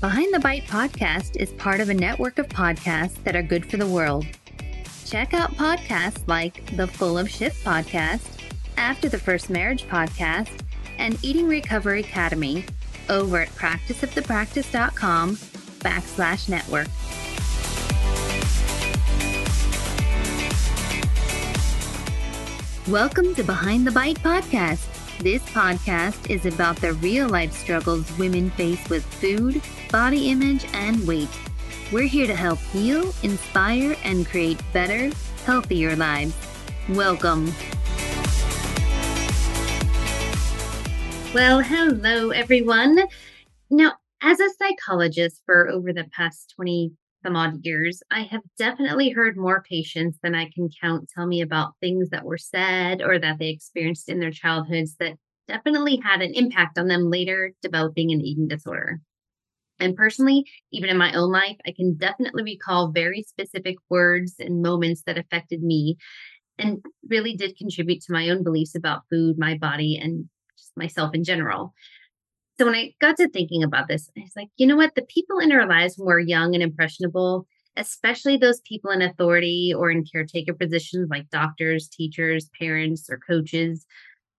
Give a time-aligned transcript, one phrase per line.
[0.00, 3.78] Behind the Bite podcast is part of a network of podcasts that are good for
[3.78, 4.26] the world.
[5.06, 8.28] Check out podcasts like the Full of Shift podcast,
[8.76, 10.60] After the First Marriage podcast,
[10.98, 12.64] and Eating Recovery Academy
[13.08, 15.36] over at practiceofthepractice.com
[15.80, 16.88] backslash network.
[22.86, 24.95] Welcome to Behind the Bite podcast.
[25.20, 31.06] This podcast is about the real life struggles women face with food, body image, and
[31.06, 31.30] weight.
[31.90, 35.10] We're here to help heal, inspire, and create better,
[35.46, 36.34] healthier lives.
[36.90, 37.46] Welcome.
[41.32, 42.98] Well, hello, everyone.
[43.70, 46.92] Now, as a psychologist for over the past 20
[47.26, 51.40] some odd years, I have definitely heard more patients than I can count tell me
[51.40, 55.14] about things that were said or that they experienced in their childhoods that
[55.48, 59.00] definitely had an impact on them later developing an eating disorder.
[59.80, 64.62] And personally, even in my own life, I can definitely recall very specific words and
[64.62, 65.96] moments that affected me
[66.58, 71.12] and really did contribute to my own beliefs about food, my body, and just myself
[71.12, 71.74] in general.
[72.58, 74.94] So when I got to thinking about this, I was like, you know what?
[74.94, 79.72] The people in our lives when we're young and impressionable, especially those people in authority
[79.76, 83.84] or in caretaker positions like doctors, teachers, parents, or coaches,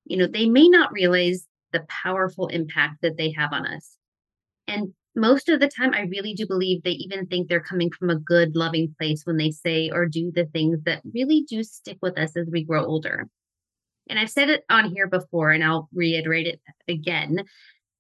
[0.06, 3.98] you know, they may not realize the powerful impact that they have on us.
[4.68, 8.10] And most of the time, I really do believe they even think they're coming from
[8.10, 11.98] a good, loving place when they say or do the things that really do stick
[12.02, 13.28] with us as we grow older.
[14.10, 17.44] And I've said it on here before, and I'll reiterate it again.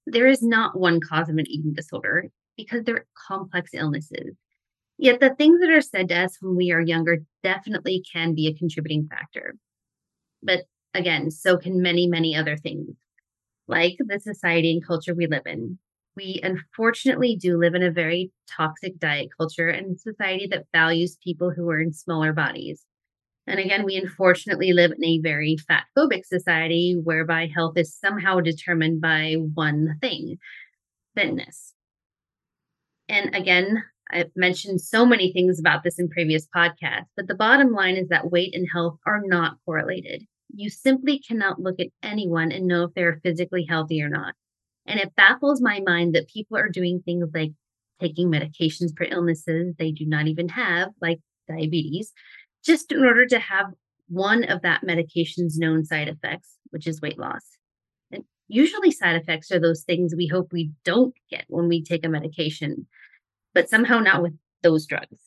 [0.10, 4.36] There is not one cause of an eating disorder because they're complex illnesses.
[4.98, 8.48] Yet the things that are said to us when we are younger definitely can be
[8.48, 9.56] a contributing factor.
[10.42, 10.64] But
[10.94, 12.96] again, so can many, many other things,
[13.68, 15.78] like the society and culture we live in
[16.18, 21.52] we unfortunately do live in a very toxic diet culture and society that values people
[21.52, 22.84] who are in smaller bodies.
[23.48, 28.42] And again, we unfortunately live in a very fat phobic society whereby health is somehow
[28.42, 30.38] determined by one thing
[31.16, 31.74] fitness.
[33.08, 37.72] And again, I've mentioned so many things about this in previous podcasts, but the bottom
[37.72, 40.24] line is that weight and health are not correlated.
[40.54, 44.34] You simply cannot look at anyone and know if they're physically healthy or not.
[44.86, 47.52] And it baffles my mind that people are doing things like
[48.00, 52.14] taking medications for illnesses they do not even have, like diabetes,
[52.68, 53.68] just in order to have
[54.10, 57.58] one of that medication's known side effects, which is weight loss.
[58.12, 62.06] And usually, side effects are those things we hope we don't get when we take
[62.06, 62.86] a medication,
[63.54, 64.34] but somehow not with
[64.64, 65.20] those drugs.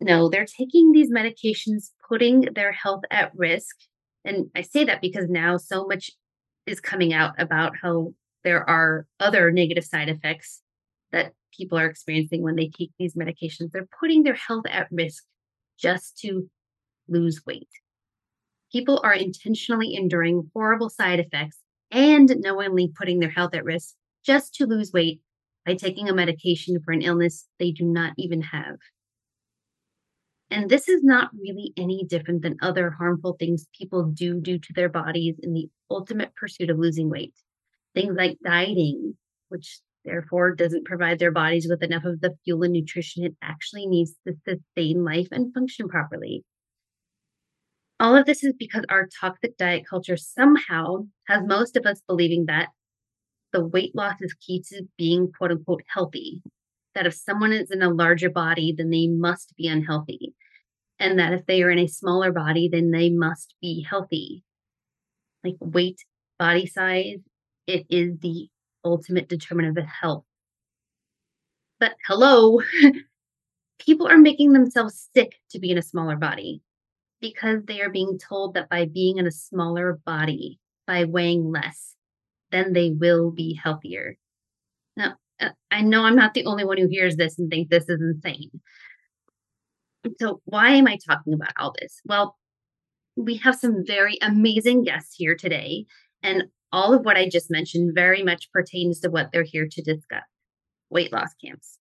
[0.00, 3.76] No, they're taking these medications, putting their health at risk.
[4.24, 6.10] And I say that because now so much
[6.66, 8.12] is coming out about how
[8.44, 10.62] there are other negative side effects
[11.12, 13.72] that people are experiencing when they take these medications.
[13.72, 15.24] They're putting their health at risk
[15.80, 16.48] just to
[17.08, 17.68] lose weight.
[18.72, 21.58] People are intentionally enduring horrible side effects
[21.90, 25.20] and knowingly putting their health at risk just to lose weight
[25.66, 28.76] by taking a medication for an illness they do not even have.
[30.52, 34.72] And this is not really any different than other harmful things people do do to
[34.72, 37.34] their bodies in the ultimate pursuit of losing weight
[37.94, 39.16] things like dieting,
[39.48, 43.86] which therefore doesn't provide their bodies with enough of the fuel and nutrition it actually
[43.86, 46.44] needs to sustain life and function properly.
[48.00, 52.46] All of this is because our toxic diet culture somehow has most of us believing
[52.46, 52.68] that
[53.52, 56.40] the weight loss is key to being quote unquote healthy.
[56.94, 60.34] That if someone is in a larger body, then they must be unhealthy.
[60.98, 64.44] And that if they are in a smaller body, then they must be healthy.
[65.44, 66.04] Like weight,
[66.38, 67.20] body size,
[67.66, 68.48] it is the
[68.84, 70.24] ultimate determinant of health.
[71.78, 72.60] But hello,
[73.78, 76.62] people are making themselves sick to be in a smaller body
[77.20, 81.94] because they are being told that by being in a smaller body, by weighing less,
[82.50, 84.16] then they will be healthier.
[84.96, 87.88] Now, uh, I know I'm not the only one who hears this and thinks this
[87.88, 88.50] is insane.
[90.18, 92.00] So, why am I talking about all this?
[92.04, 92.36] Well,
[93.16, 95.86] we have some very amazing guests here today,
[96.22, 99.82] and all of what I just mentioned very much pertains to what they're here to
[99.82, 100.22] discuss
[100.88, 101.78] weight loss camps.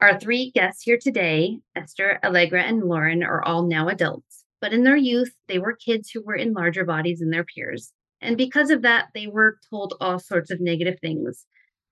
[0.00, 4.82] Our three guests here today, Esther, Allegra, and Lauren, are all now adults, but in
[4.82, 7.92] their youth, they were kids who were in larger bodies than their peers.
[8.20, 11.46] And because of that, they were told all sorts of negative things,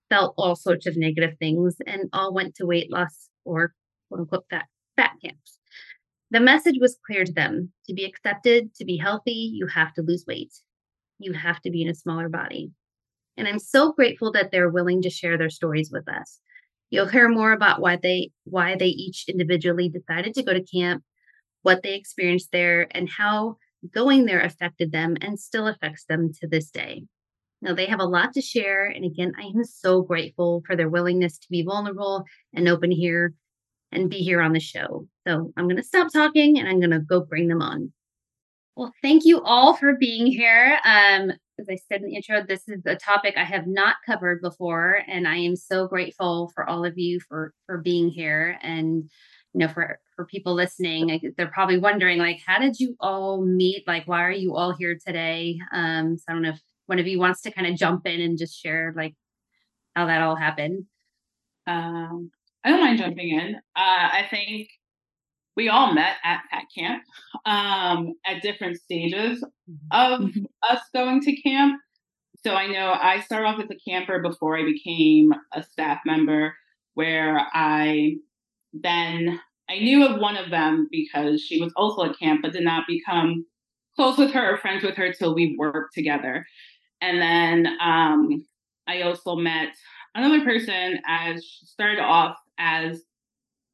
[0.09, 3.73] felt all sorts of negative things, and all went to weight loss or
[4.09, 4.65] quote unquote fat,
[4.97, 5.59] fat camps.
[6.31, 10.01] The message was clear to them to be accepted, to be healthy, you have to
[10.01, 10.53] lose weight
[11.23, 12.71] you have to be in a smaller body.
[13.37, 16.39] and I'm so grateful that they're willing to share their stories with us.
[16.89, 21.03] You'll hear more about why they why they each individually decided to go to camp,
[21.61, 23.57] what they experienced there, and how
[23.89, 27.03] going there affected them and still affects them to this day.
[27.61, 28.85] Now, they have a lot to share.
[28.87, 33.33] And again, I am so grateful for their willingness to be vulnerable and open here
[33.91, 35.07] and be here on the show.
[35.27, 37.91] So I'm going to stop talking and I'm going to go bring them on.
[38.75, 40.79] Well, thank you all for being here.
[40.85, 44.41] Um, as I said in the intro, this is a topic I have not covered
[44.41, 48.57] before, and I am so grateful for all of you for for being here.
[48.63, 49.09] And
[49.53, 53.83] you know, for for people listening, they're probably wondering, like, how did you all meet?
[53.87, 55.59] Like, why are you all here today?
[55.73, 58.21] Um, so I don't know if one of you wants to kind of jump in
[58.21, 59.15] and just share like
[59.95, 60.85] how that all happened.
[61.67, 62.31] Um,
[62.63, 63.55] I don't mind jumping in.
[63.55, 64.69] Uh, I think
[65.55, 67.03] we all met at Fat Camp
[67.45, 69.43] um, at different stages
[69.91, 70.43] of mm-hmm.
[70.69, 71.79] us going to camp.
[72.45, 76.55] So I know I started off as a camper before I became a staff member,
[76.95, 78.15] where I
[78.73, 79.39] then
[79.69, 82.85] I knew of one of them because she was also at camp, but did not
[82.87, 83.45] become
[83.95, 86.45] close with her or friends with her till we worked together.
[87.01, 88.45] And then um,
[88.87, 89.69] I also met
[90.15, 93.01] another person as she started off as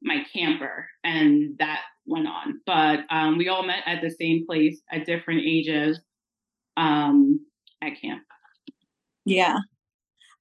[0.02, 2.60] my camper, and that went on.
[2.66, 6.00] But um, we all met at the same place at different ages
[6.76, 7.40] um,
[7.82, 8.22] at camp.
[9.24, 9.58] Yeah.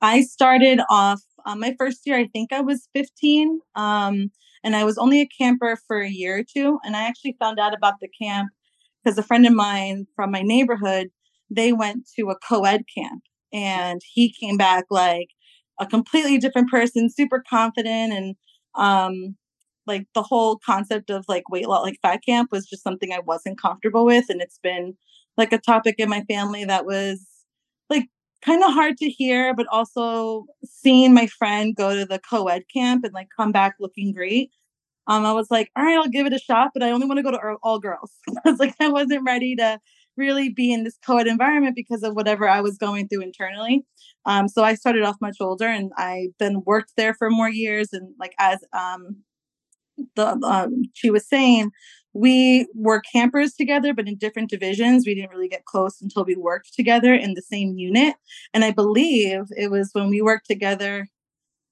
[0.02, 3.62] I started off uh, my first year, I think I was 15.
[3.76, 4.32] Um,
[4.64, 6.78] and I was only a camper for a year or two.
[6.84, 8.50] And I actually found out about the camp
[9.04, 11.08] because a friend of mine from my neighborhood,
[11.50, 15.30] they went to a co ed camp and he came back like
[15.80, 18.12] a completely different person, super confident.
[18.12, 18.36] And
[18.76, 19.38] um,
[19.88, 23.20] like the whole concept of like weight loss, like fat camp was just something I
[23.20, 24.26] wasn't comfortable with.
[24.30, 24.96] And it's been
[25.38, 27.26] like a topic in my family that was
[27.90, 28.08] like
[28.44, 32.64] kind of hard to hear, but also seeing my friend go to the co ed
[32.74, 34.52] camp and like come back looking great.
[35.08, 37.18] Um, I was like, all right, I'll give it a shot, but I only want
[37.18, 38.12] to go to all girls.
[38.46, 39.80] I was like, I wasn't ready to
[40.18, 43.86] really be in this co ed environment because of whatever I was going through internally.
[44.26, 47.94] Um, so I started off much older and I then worked there for more years.
[47.94, 49.24] And like as um,
[50.16, 51.72] the um, she was saying,
[52.14, 55.06] we were campers together, but in different divisions.
[55.06, 58.16] We didn't really get close until we worked together in the same unit.
[58.54, 61.08] And I believe it was when we worked together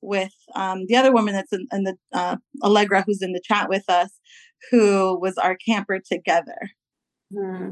[0.02, 3.70] with um, the other woman that's in, in the uh, Allegra, who's in the chat
[3.70, 4.12] with us,
[4.70, 6.70] who was our camper together.
[7.34, 7.72] Hmm.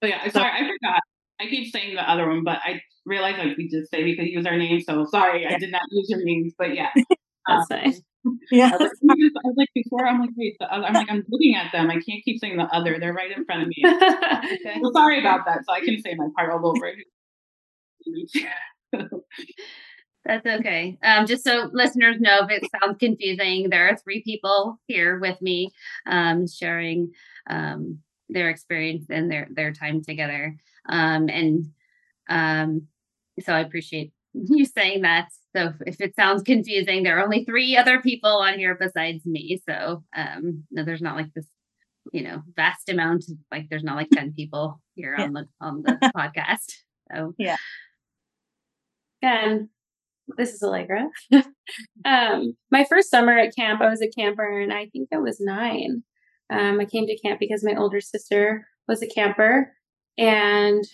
[0.00, 1.00] Oh yeah, sorry, I forgot.
[1.40, 4.28] I keep saying the other one, but I realized like we just say we could
[4.28, 4.84] use our names.
[4.86, 5.54] So sorry, yeah.
[5.54, 6.90] I did not use your names, but yeah,
[7.46, 7.94] that's um, fine.
[8.50, 8.70] Yeah.
[8.72, 11.54] I was, I was, like before, I'm like, wait, the other, I'm like, I'm looking
[11.54, 11.88] at them.
[11.90, 12.98] I can't keep saying the other.
[12.98, 13.76] They're right in front of me.
[13.86, 14.76] okay.
[14.80, 15.64] Well, sorry about that.
[15.66, 16.92] So I can say my part all over.
[20.24, 20.98] That's okay.
[21.02, 25.40] Um, just so listeners know, if it sounds confusing, there are three people here with
[25.40, 25.70] me
[26.06, 27.12] um, sharing
[27.48, 30.56] um, their experience and their their time together.
[30.88, 31.66] Um, and
[32.28, 32.88] um,
[33.40, 34.12] so I appreciate
[34.46, 35.28] you saying that.
[35.56, 39.60] So if it sounds confusing, there are only three other people on here besides me.
[39.68, 41.46] So um, no, there's not like this,
[42.12, 43.24] you know, vast amount.
[43.50, 45.24] Like there's not like ten people here yeah.
[45.24, 46.72] on the on the podcast.
[47.12, 47.56] So yeah.
[49.22, 49.68] And
[50.36, 51.08] this is Allegra.
[52.04, 55.40] um, my first summer at camp, I was a camper, and I think I was
[55.40, 56.02] nine.
[56.50, 59.72] Um, I came to camp because my older sister was a camper,
[60.16, 60.84] and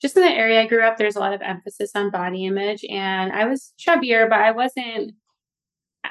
[0.00, 2.84] just in the area I grew up, there's a lot of emphasis on body image,
[2.88, 5.12] and I was chubbier, but I wasn't.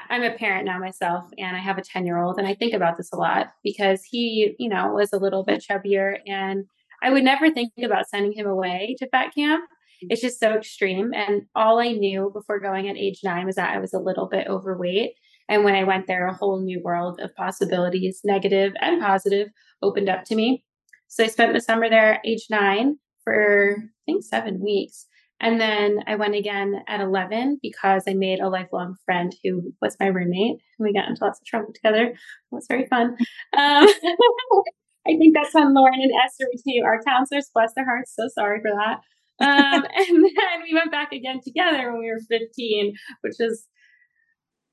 [0.08, 2.74] I'm a parent now myself, and I have a 10 year old, and I think
[2.74, 6.64] about this a lot because he, you know, was a little bit chubbier, and
[7.02, 9.64] I would never think about sending him away to fat camp.
[10.02, 11.12] It's just so extreme.
[11.12, 14.28] And all I knew before going at age nine was that I was a little
[14.28, 15.12] bit overweight.
[15.48, 19.48] And when I went there, a whole new world of possibilities, negative and positive,
[19.82, 20.64] opened up to me.
[21.08, 25.06] So I spent the summer there at age nine for, I think, seven weeks.
[25.40, 29.96] And then I went again at 11 because I made a lifelong friend who was
[29.98, 30.60] my roommate.
[30.78, 32.06] And We got into lots of trouble together.
[32.06, 32.16] It
[32.50, 33.16] was very fun.
[33.56, 33.88] Um,
[35.08, 37.50] I think that's when Lauren and Esther became our counselors.
[37.54, 38.14] Bless their hearts.
[38.14, 39.00] So sorry for that.
[39.42, 43.66] Um, and then we went back again together when we were 15, which was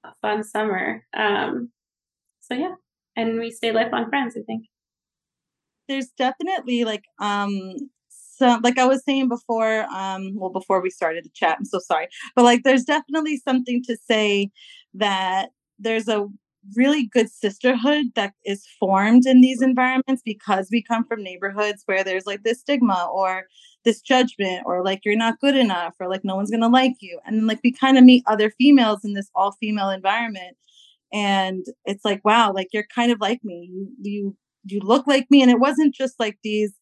[0.05, 1.05] a fun summer.
[1.15, 1.71] Um,
[2.41, 2.75] so yeah,
[3.15, 4.65] and we stayed lifelong friends, I think.
[5.87, 7.75] There's definitely like um
[8.37, 11.79] so like I was saying before, um, well before we started the chat, I'm so
[11.79, 12.07] sorry.
[12.35, 14.51] But like there's definitely something to say
[14.93, 16.27] that there's a
[16.75, 22.03] really good sisterhood that is formed in these environments because we come from neighborhoods where
[22.03, 23.45] there's like this stigma or
[23.85, 27.19] this judgment or like you're not good enough or like no one's gonna like you
[27.25, 30.57] and then like we kind of meet other females in this all female environment
[31.13, 35.25] and it's like wow like you're kind of like me you you you look like
[35.29, 36.73] me and it wasn't just like these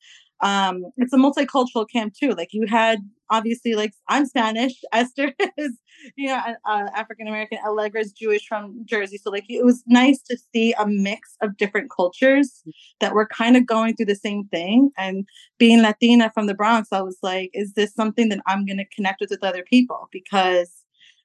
[0.42, 3.00] um it's a multicultural camp too like you had
[3.30, 5.78] obviously like i'm spanish esther is
[6.18, 10.22] you know uh, african american allegra is jewish from jersey so like it was nice
[10.22, 12.64] to see a mix of different cultures
[13.00, 15.26] that were kind of going through the same thing and
[15.58, 18.86] being latina from the bronx i was like is this something that i'm going to
[18.94, 20.10] connect with with other people?
[20.12, 20.72] Because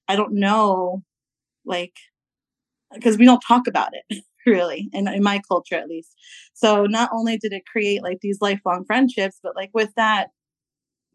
[0.08, 1.02] i don't know
[1.64, 1.94] like
[2.92, 6.14] because we don't talk about it really in, in my culture at least.
[6.54, 10.28] So not only did it create like these lifelong friendships but like with that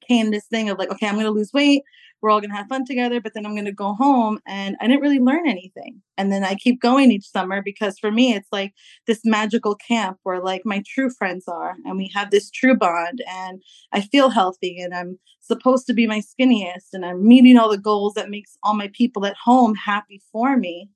[0.08, 1.84] came this thing of like okay i'm going to lose weight
[2.22, 4.76] we're all going to have fun together but then i'm going to go home and
[4.80, 6.02] i didn't really learn anything.
[6.18, 8.74] And then i keep going each summer because for me it's like
[9.08, 13.22] this magical camp where like my true friends are and we have this true bond
[13.28, 17.70] and i feel healthy and i'm supposed to be my skinniest and i'm meeting all
[17.70, 20.90] the goals that makes all my people at home happy for me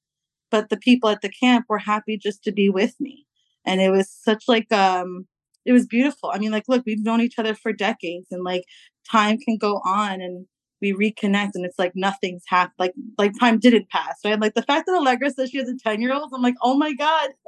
[0.52, 3.26] but the people at the camp were happy just to be with me.
[3.66, 5.28] And it was such like um
[5.66, 6.32] it was beautiful.
[6.34, 8.64] I mean like look we've known each other for decades and like
[9.10, 10.46] time can go on and
[10.82, 14.40] we reconnect and it's like nothing's happened like like time didn't pass right?
[14.40, 16.78] Like the fact that allegra says she has a 10 year old i'm like oh
[16.78, 17.32] my god.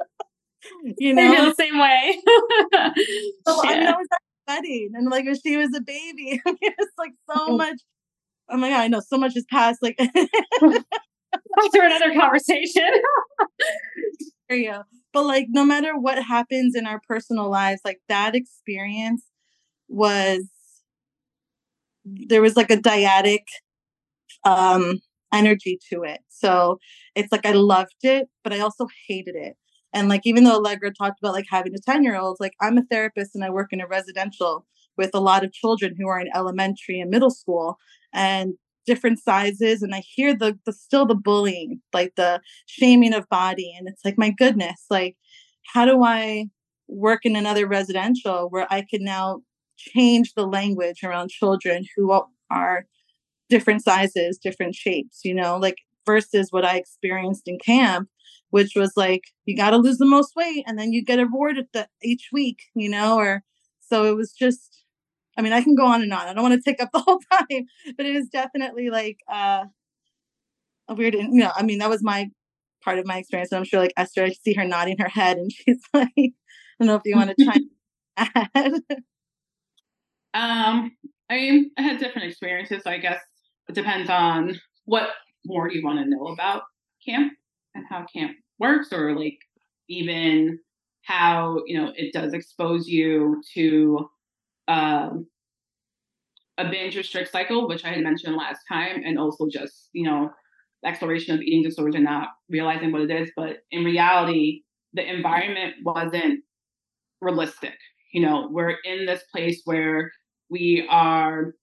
[0.96, 1.46] You know?
[1.46, 2.20] the same way.
[3.44, 3.70] So, yeah.
[3.70, 7.48] I mean, I was at wedding and like she was a baby it's like so
[7.48, 7.58] mm.
[7.58, 7.80] much
[8.50, 9.98] oh my god i know so much has passed like
[11.34, 12.90] after another conversation.
[15.12, 19.24] But like no matter what happens in our personal lives, like that experience
[19.88, 20.44] was
[22.04, 23.44] there was like a dyadic
[24.44, 25.00] um
[25.32, 26.20] energy to it.
[26.28, 26.78] So
[27.14, 29.56] it's like I loved it, but I also hated it.
[29.94, 32.78] And like even though Allegra talked about like having a 10 year old, like I'm
[32.78, 36.20] a therapist and I work in a residential with a lot of children who are
[36.20, 37.78] in elementary and middle school.
[38.12, 38.54] And
[38.86, 43.74] different sizes and I hear the the still the bullying, like the shaming of body
[43.78, 45.16] and it's like my goodness, like
[45.72, 46.46] how do I
[46.88, 49.40] work in another residential where I can now
[49.76, 52.12] change the language around children who
[52.50, 52.86] are
[53.48, 58.08] different sizes, different shapes, you know, like versus what I experienced in camp,
[58.50, 61.66] which was like you got to lose the most weight and then you get awarded
[61.72, 63.42] the, each week, you know, or
[63.80, 64.71] so it was just
[65.36, 66.26] I mean, I can go on and on.
[66.26, 69.64] I don't want to take up the whole time, but it is definitely like uh,
[70.88, 72.30] a weird, you know, I mean, that was my
[72.82, 73.52] part of my experience.
[73.52, 76.32] And I'm sure like Esther, I see her nodding her head and she's like, I
[76.78, 77.56] don't know if you want to try
[78.54, 78.72] add.
[80.34, 80.92] Um,
[81.30, 82.82] I mean, I had different experiences.
[82.84, 83.20] So I guess
[83.68, 85.10] it depends on what
[85.46, 86.62] more you want to know about
[87.06, 87.32] camp
[87.74, 89.38] and how camp works, or like
[89.88, 90.58] even
[91.02, 94.08] how you know it does expose you to
[94.68, 95.26] um,
[96.58, 100.30] a binge restrict cycle, which I had mentioned last time, and also just, you know,
[100.84, 103.30] exploration of eating disorders and not realizing what it is.
[103.36, 106.40] But in reality, the environment wasn't
[107.20, 107.74] realistic.
[108.12, 110.12] You know, we're in this place where
[110.50, 111.54] we are,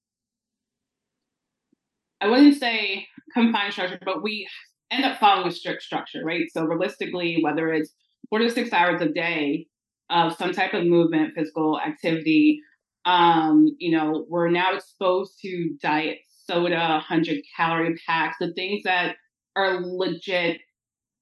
[2.21, 4.47] I wouldn't say confined structure, but we
[4.89, 6.45] end up following a strict structure, right?
[6.51, 7.93] So realistically, whether it's
[8.29, 9.67] four to six hours a day
[10.09, 12.61] of some type of movement, physical activity,
[13.05, 16.75] um, you know, we're now exposed to diet soda,
[17.07, 19.15] 100 calorie packs, the things that
[19.55, 20.61] are legit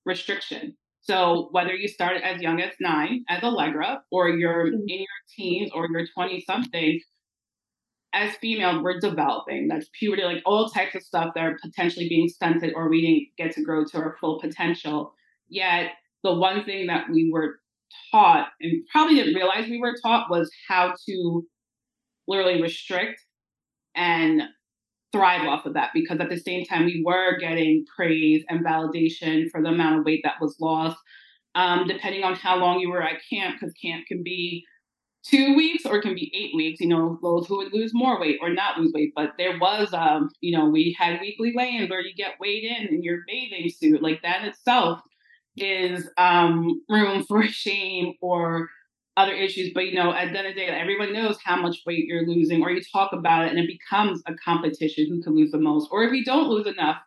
[0.05, 0.75] restriction.
[1.01, 4.87] So whether you started as young as nine as Allegra, or you're mm-hmm.
[4.87, 6.99] in your teens or you're 20 something,
[8.13, 9.67] as female, we're developing.
[9.67, 13.27] That's puberty, like all types of stuff that are potentially being stunted or we didn't
[13.37, 15.13] get to grow to our full potential.
[15.49, 15.91] Yet
[16.23, 17.59] the one thing that we were
[18.11, 21.45] taught and probably didn't realize we were taught was how to
[22.27, 23.21] literally restrict
[23.95, 24.43] and
[25.11, 29.49] thrive off of that because at the same time we were getting praise and validation
[29.49, 30.97] for the amount of weight that was lost
[31.55, 34.63] um, depending on how long you were at camp because camp can be
[35.23, 38.19] two weeks or it can be eight weeks you know those who would lose more
[38.19, 41.89] weight or not lose weight but there was um you know we had weekly weigh-ins
[41.89, 45.01] where you get weighed in in your bathing suit like that itself
[45.55, 48.69] is um room for shame or
[49.17, 51.77] other issues, but you know, at the end of the day, everyone knows how much
[51.85, 55.35] weight you're losing, or you talk about it and it becomes a competition who can
[55.35, 55.89] lose the most.
[55.91, 56.97] Or if you don't lose enough,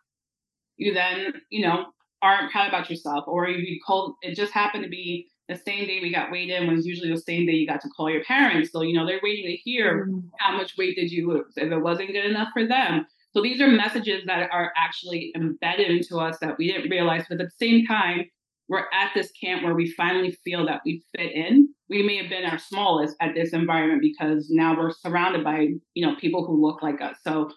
[0.75, 1.85] you then, you know,
[2.21, 3.23] aren't proud about yourself.
[3.27, 6.73] Or you call it just happened to be the same day we got weighed in
[6.73, 8.71] was usually the same day you got to call your parents.
[8.71, 10.19] So, you know, they're waiting to hear mm-hmm.
[10.39, 13.05] how much weight did you lose if it wasn't good enough for them.
[13.33, 17.39] So these are messages that are actually embedded into us that we didn't realize, but
[17.39, 18.25] at the same time,
[18.71, 21.67] we're at this camp where we finally feel that we fit in.
[21.89, 26.07] We may have been our smallest at this environment because now we're surrounded by, you
[26.07, 27.17] know, people who look like us.
[27.21, 27.51] So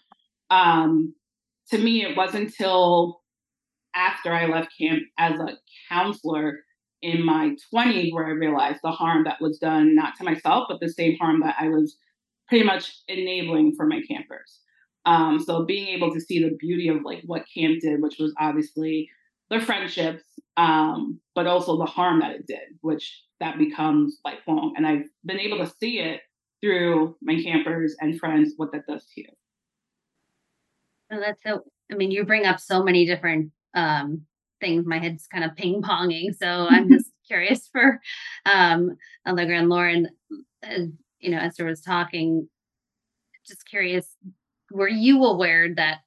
[0.50, 1.14] um,
[1.71, 3.21] to me, it wasn't until
[3.94, 5.50] after I left camp as a
[5.88, 6.64] counselor
[7.00, 10.80] in my 20s where I realized the harm that was done, not to myself, but
[10.80, 11.97] the same harm that I was
[12.49, 14.59] pretty much enabling for my campers.
[15.06, 18.35] Um, so being able to see the beauty of like what camp did, which was
[18.40, 19.09] obviously
[19.61, 20.23] friendships,
[20.56, 24.75] um, but also the harm that it did, which that becomes lifelong.
[24.76, 26.20] And I've been able to see it
[26.62, 29.28] through my campers and friends what that does to you.
[31.12, 31.64] Oh, that's so.
[31.92, 34.23] I mean, you bring up so many different um,
[34.61, 34.87] things.
[34.87, 38.00] My head's kind of ping ponging, so I'm just curious for
[38.46, 38.96] um,
[39.26, 40.08] Allegra and Lauren.
[40.62, 40.84] Uh,
[41.20, 42.49] you know, Esther was talking.
[43.46, 44.16] Just curious,
[44.70, 45.99] were you aware that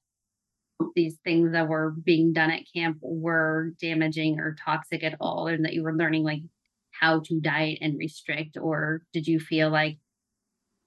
[0.96, 5.66] these things that were being done at camp were damaging or toxic at all, and
[5.66, 6.42] that you were learning like
[6.92, 9.98] how to diet and restrict, or did you feel like,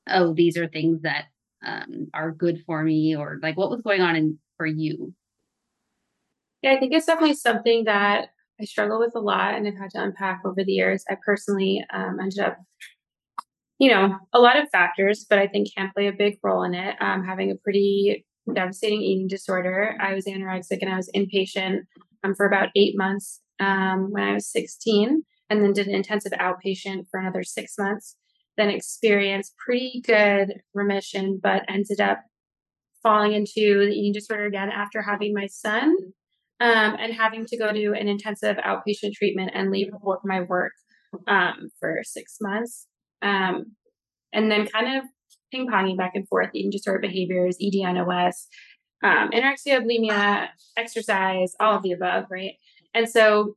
[0.09, 1.27] oh, these are things that
[1.65, 5.15] um, are good for me, or like what was going on in for you?
[6.63, 8.29] Yeah, I think it's definitely something that
[8.61, 11.05] I struggle with a lot and I've had to unpack over the years.
[11.09, 12.59] I personally um, ended up,
[13.79, 16.75] you know, a lot of factors, but I think can play a big role in
[16.75, 16.97] it.
[17.01, 19.97] Um, having a pretty devastating eating disorder.
[20.01, 21.81] I was anorexic and I was inpatient
[22.25, 26.33] um, for about eight months um, when I was 16, and then did an intensive
[26.33, 28.17] outpatient for another six months.
[28.57, 32.21] Then experienced pretty good remission, but ended up
[33.03, 35.97] falling into the eating disorder again after having my son
[36.61, 39.89] um, and having to go to an intensive outpatient treatment and leave
[40.25, 40.73] my work
[41.27, 42.87] um, for six months.
[43.23, 43.77] Um,
[44.33, 45.05] and then kind of
[45.51, 48.47] ping ponging back and forth, eating disorder behaviors, EDNOS,
[49.03, 52.53] um, anorexia, bulimia, exercise, all of the above, right?
[52.95, 53.57] And so,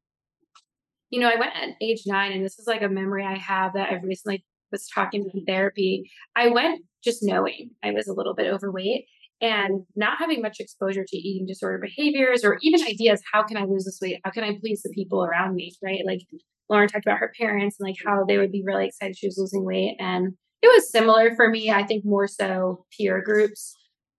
[1.09, 3.73] you know, I went at age nine, and this is like a memory I have
[3.73, 6.09] that I've recently was talking in therapy.
[6.35, 9.05] I went just knowing I was a little bit overweight
[9.43, 13.65] and not having much exposure to eating disorder behaviors or even ideas how can i
[13.65, 16.21] lose this weight how can i please the people around me right like
[16.69, 19.37] lauren talked about her parents and like how they would be really excited she was
[19.37, 23.75] losing weight and it was similar for me i think more so peer groups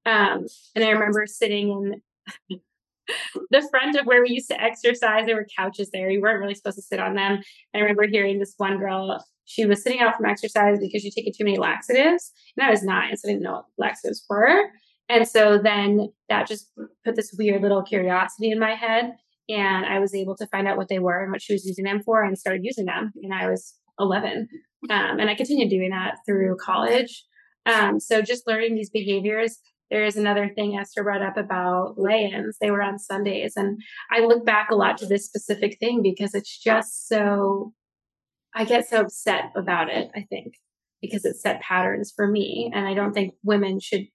[0.06, 2.00] um, and i remember sitting
[2.50, 2.58] in
[3.50, 6.54] the front of where we used to exercise there were couches there you weren't really
[6.54, 7.42] supposed to sit on them and
[7.74, 11.32] i remember hearing this one girl she was sitting out from exercise because she'd taken
[11.36, 14.70] too many laxatives and i was nine so i didn't know what laxatives were
[15.08, 16.70] and so then that just
[17.04, 19.12] put this weird little curiosity in my head.
[19.48, 21.84] And I was able to find out what they were and what she was using
[21.84, 23.12] them for and started using them.
[23.22, 24.48] And I was 11.
[24.90, 27.24] Um, and I continued doing that through college.
[27.66, 29.58] Um, so just learning these behaviors.
[29.90, 32.56] There is another thing Esther brought up about weigh-ins.
[32.60, 33.54] They were on Sundays.
[33.56, 33.78] And
[34.10, 37.72] I look back a lot to this specific thing because it's just so,
[38.54, 40.54] I get so upset about it, I think,
[41.00, 42.70] because it set patterns for me.
[42.74, 44.06] And I don't think women should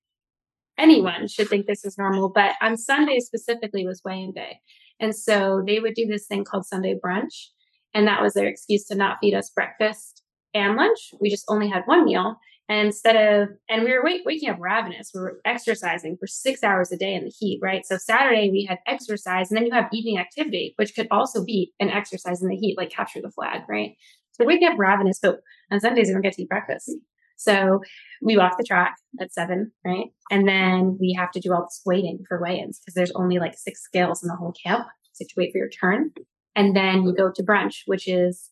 [0.79, 4.59] anyone should think this is normal, but on Sunday specifically was weigh-in day.
[4.99, 7.49] And so they would do this thing called Sunday brunch.
[7.93, 10.23] And that was their excuse to not feed us breakfast
[10.53, 11.11] and lunch.
[11.19, 12.35] We just only had one meal.
[12.67, 16.63] And instead of, and we were wake, waking up ravenous, we were exercising for six
[16.63, 17.83] hours a day in the heat, right?
[17.83, 21.73] So Saturday we had exercise and then you have evening activity, which could also be
[21.79, 23.95] an exercise in the heat, like capture the flag, right?
[24.33, 25.39] So waking up ravenous, but
[25.71, 26.91] on Sundays we don't get to eat breakfast.
[27.37, 27.81] So
[28.21, 30.07] we walk the track at seven, right?
[30.29, 33.57] And then we have to do all this waiting for weigh-ins because there's only like
[33.57, 34.85] six scales in the whole camp.
[35.13, 36.11] So you have to wait for your turn.
[36.59, 38.49] And then you go to brunch, which is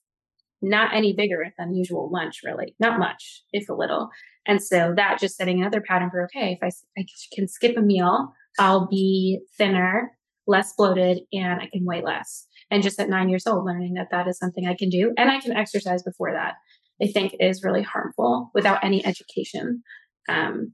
[0.61, 4.07] not any bigger than usual lunch, really, not much, if a little.
[4.47, 7.81] And so that just setting another pattern for okay, if I, I can skip a
[7.81, 10.13] meal, I'll be thinner,
[10.47, 12.47] less bloated, and I can weigh less.
[12.71, 15.29] And just at nine years old, learning that that is something I can do, and
[15.29, 16.53] I can exercise before that.
[17.03, 19.83] I think is really harmful without any education.
[20.29, 20.73] Um,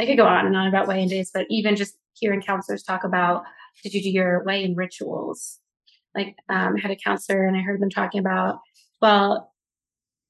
[0.00, 3.04] I could go on and on about weigh-in days, but even just hearing counselors talk
[3.04, 3.44] about,
[3.84, 5.60] did you do your weigh-in rituals?
[6.14, 8.58] Like, um, had a counselor and I heard them talking about,
[9.00, 9.52] well,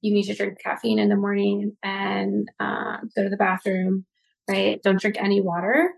[0.01, 4.05] you need to drink caffeine in the morning and uh, go to the bathroom,
[4.49, 4.81] right?
[4.83, 5.93] Don't drink any water.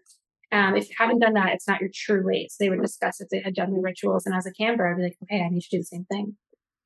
[0.52, 2.52] Um, if you haven't done that, it's not your true weight.
[2.52, 4.26] So they would discuss if they had done the rituals.
[4.26, 6.38] And as a camper, I'd be like, okay, I need to do the same thing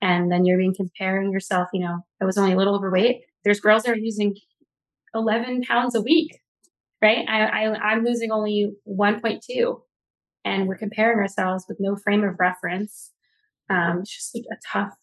[0.02, 1.70] and then you're being comparing yourself.
[1.74, 3.22] You know, I was only a little overweight.
[3.44, 4.36] There's girls that are using
[5.14, 6.40] 11 pounds a week,
[7.02, 7.26] right?
[7.28, 9.82] I, I I'm losing only 1.2,
[10.45, 13.12] and we're comparing ourselves with no frame of reference.
[13.69, 14.93] Um, it's just like a tough,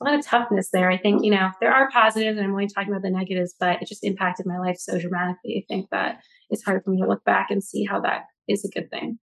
[0.00, 0.90] a lot of toughness there.
[0.90, 3.80] I think you know there are positives, and I'm only talking about the negatives, but
[3.80, 5.64] it just impacted my life so dramatically.
[5.64, 8.64] I think that it's hard for me to look back and see how that is
[8.64, 9.18] a good thing.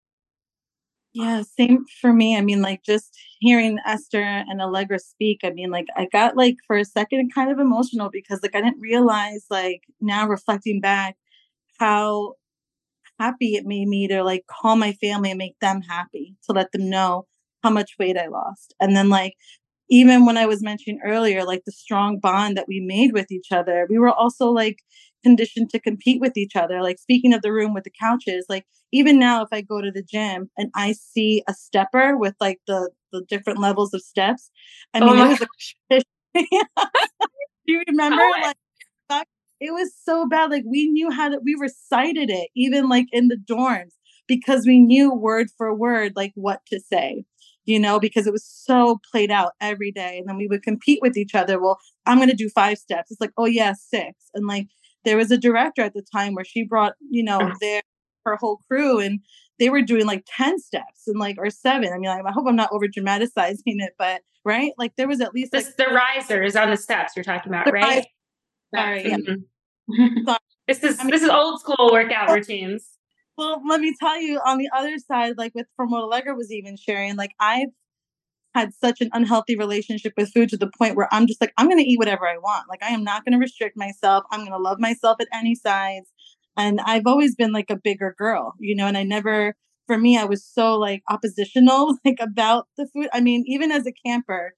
[1.13, 2.37] Yeah, same for me.
[2.37, 6.57] I mean, like just hearing Esther and Allegra speak, I mean, like I got like
[6.67, 11.17] for a second kind of emotional because like I didn't realize like now reflecting back
[11.79, 12.33] how
[13.19, 16.71] happy it made me to like call my family and make them happy to let
[16.71, 17.25] them know
[17.63, 18.73] how much weight I lost.
[18.79, 19.33] And then like
[19.89, 23.51] even when I was mentioning earlier, like the strong bond that we made with each
[23.51, 24.77] other, we were also like
[25.23, 26.81] conditioned to compete with each other.
[26.81, 29.91] Like speaking of the room with the couches, like even now if I go to
[29.91, 34.51] the gym and I see a stepper with like the the different levels of steps,
[34.93, 36.01] I mean oh it was a,
[37.67, 38.21] Do you remember?
[38.21, 38.55] Oh, like
[39.59, 40.51] it was so bad.
[40.51, 43.93] Like we knew how to we recited it even like in the dorms
[44.27, 47.25] because we knew word for word like what to say
[47.69, 50.17] you know, because it was so played out every day.
[50.17, 51.61] And then we would compete with each other.
[51.61, 53.11] Well, I'm going to do five steps.
[53.11, 54.31] It's like, oh, yeah, six.
[54.33, 54.67] And like,
[55.05, 57.81] there was a director at the time where she brought, you know, their
[58.25, 59.19] her whole crew and
[59.59, 61.93] they were doing like 10 steps and like or seven.
[61.93, 64.71] I mean, like, I hope I'm not over dramatizing it, but right?
[64.79, 67.71] Like there was at least this, like, the risers on the steps you're talking about,
[67.71, 68.07] right?
[68.73, 69.03] Sorry.
[69.03, 70.23] Mm-hmm.
[70.25, 70.39] Sorry.
[70.67, 72.85] this is I mean, this is old school workout routines.
[73.37, 76.51] Well, let me tell you on the other side, like with from what Allegra was
[76.51, 77.69] even sharing, like I've
[78.55, 81.67] had such an unhealthy relationship with food to the point where I'm just like, I'm
[81.67, 82.67] going to eat whatever I want.
[82.67, 84.23] Like, I am not going to restrict myself.
[84.31, 86.03] I'm going to love myself at any size.
[86.57, 89.55] And I've always been like a bigger girl, you know, and I never,
[89.87, 93.07] for me, I was so like oppositional, like about the food.
[93.13, 94.53] I mean, even as a camper,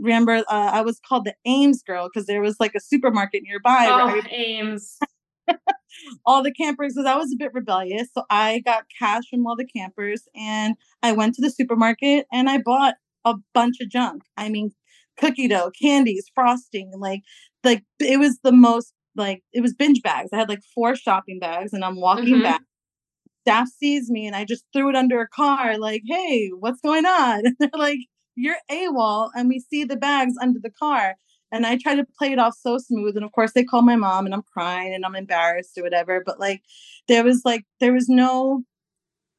[0.00, 3.86] remember, uh, I was called the Ames girl because there was like a supermarket nearby.
[3.90, 4.32] Oh, right?
[4.32, 4.98] Ames.
[6.26, 8.08] all the campers because I was a bit rebellious.
[8.14, 12.48] So I got cash from all the campers and I went to the supermarket and
[12.48, 14.22] I bought a bunch of junk.
[14.36, 14.72] I mean,
[15.18, 17.22] cookie dough, candies, frosting, like
[17.64, 20.30] like it was the most like it was binge bags.
[20.32, 22.42] I had like four shopping bags and I'm walking mm-hmm.
[22.42, 22.62] back.
[23.42, 27.04] Staff sees me and I just threw it under a car, like, hey, what's going
[27.04, 27.42] on?
[27.46, 27.98] And they're like,
[28.34, 29.30] you're AWOL.
[29.34, 31.16] And we see the bags under the car.
[31.50, 33.16] And I try to play it off so smooth.
[33.16, 36.22] And of course, they call my mom and I'm crying and I'm embarrassed or whatever.
[36.24, 36.62] But like,
[37.08, 38.64] there was like, there was no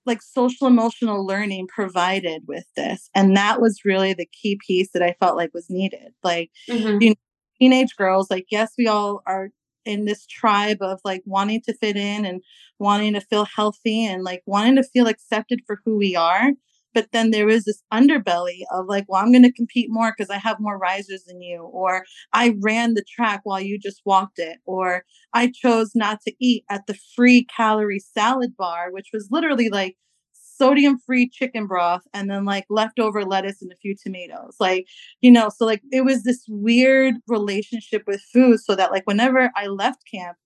[0.05, 5.01] like social emotional learning provided with this and that was really the key piece that
[5.01, 7.01] i felt like was needed like mm-hmm.
[7.01, 7.15] you know,
[7.59, 9.49] teenage girls like yes we all are
[9.85, 12.41] in this tribe of like wanting to fit in and
[12.79, 16.51] wanting to feel healthy and like wanting to feel accepted for who we are
[16.93, 20.29] but then there is this underbelly of like well i'm going to compete more because
[20.29, 22.03] i have more risers than you or
[22.33, 25.03] i ran the track while you just walked it or
[25.33, 29.97] i chose not to eat at the free calorie salad bar which was literally like
[30.33, 34.85] sodium free chicken broth and then like leftover lettuce and a few tomatoes like
[35.21, 39.51] you know so like it was this weird relationship with food so that like whenever
[39.55, 40.37] i left camp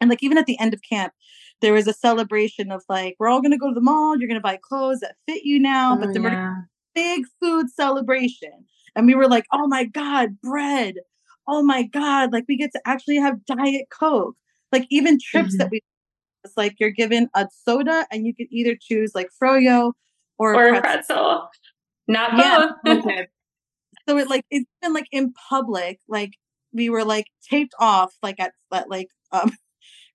[0.00, 1.12] and like even at the end of camp
[1.60, 4.28] there was a celebration of like we're all going to go to the mall you're
[4.28, 6.48] going to buy clothes that fit you now oh, but there yeah.
[6.48, 8.64] were big food celebration
[8.96, 10.94] and we were like oh my god bread
[11.46, 14.36] oh my god like we get to actually have diet coke
[14.72, 15.58] like even trips mm-hmm.
[15.58, 15.80] that we
[16.44, 19.92] it's like you're given a soda and you can either choose like froyo
[20.38, 20.80] or, or pretzel.
[20.82, 21.48] pretzel.
[22.06, 22.30] Not
[22.84, 22.96] both.
[23.04, 23.24] Yeah.
[24.08, 26.32] so it like it's been like in public, like
[26.72, 29.52] we were like taped off like at, at like um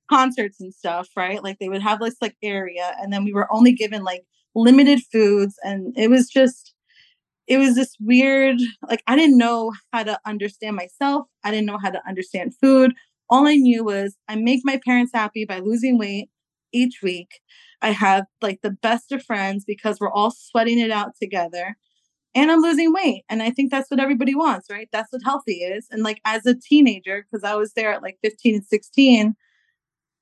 [0.10, 1.44] concerts and stuff, right?
[1.44, 4.24] Like they would have this like area, and then we were only given like
[4.56, 6.74] limited foods, and it was just
[7.48, 8.58] it was this weird
[8.90, 11.28] like I didn't know how to understand myself.
[11.44, 12.94] I didn't know how to understand food.
[13.30, 16.30] All I knew was I make my parents happy by losing weight
[16.72, 17.40] each week.
[17.82, 21.76] I have like the best of friends because we're all sweating it out together
[22.36, 23.24] and I'm losing weight.
[23.30, 24.90] And I think that's what everybody wants, right?
[24.92, 25.88] That's what healthy is.
[25.92, 29.36] And like as a teenager, because I was there at like 15 and 16,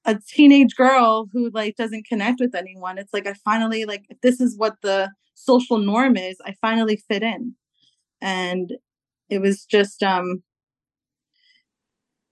[0.06, 4.20] a teenage girl who like doesn't connect with anyone it's like i finally like if
[4.22, 7.56] this is what the social norm is i finally fit in.
[8.22, 8.74] And
[9.30, 10.44] it was just um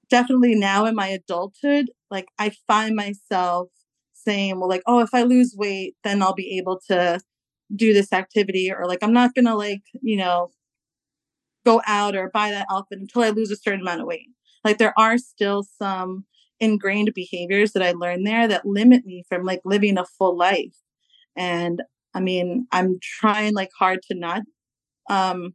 [0.10, 3.70] definitely now in my adulthood like i find myself
[4.14, 7.20] saying well like oh if i lose weight then i'll be able to
[7.76, 10.50] do this activity or like i'm not gonna like you know
[11.66, 14.30] go out or buy that outfit until i lose a certain amount of weight.
[14.64, 16.26] Like there are still some
[16.60, 20.76] ingrained behaviors that I learned there that limit me from like living a full life.
[21.36, 21.82] And
[22.13, 24.43] I mean, I'm trying like hard to not
[25.10, 25.54] um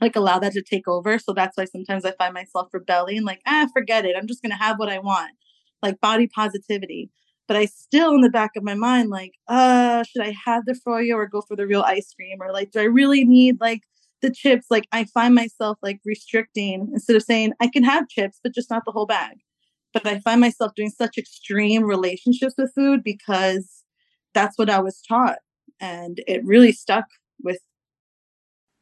[0.00, 1.18] like allow that to take over.
[1.18, 4.16] So that's why sometimes I find myself rebelling, like, ah, forget it.
[4.18, 5.32] I'm just gonna have what I want.
[5.82, 7.10] Like body positivity.
[7.48, 10.74] But I still in the back of my mind, like, uh, should I have the
[10.86, 12.38] froyo or go for the real ice cream?
[12.40, 13.82] Or like, do I really need like
[14.22, 14.66] the chips?
[14.70, 18.70] Like I find myself like restricting instead of saying I can have chips, but just
[18.70, 19.38] not the whole bag
[19.92, 23.82] but I find myself doing such extreme relationships with food because
[24.34, 25.38] that's what I was taught.
[25.80, 27.06] and it really stuck
[27.42, 27.58] with.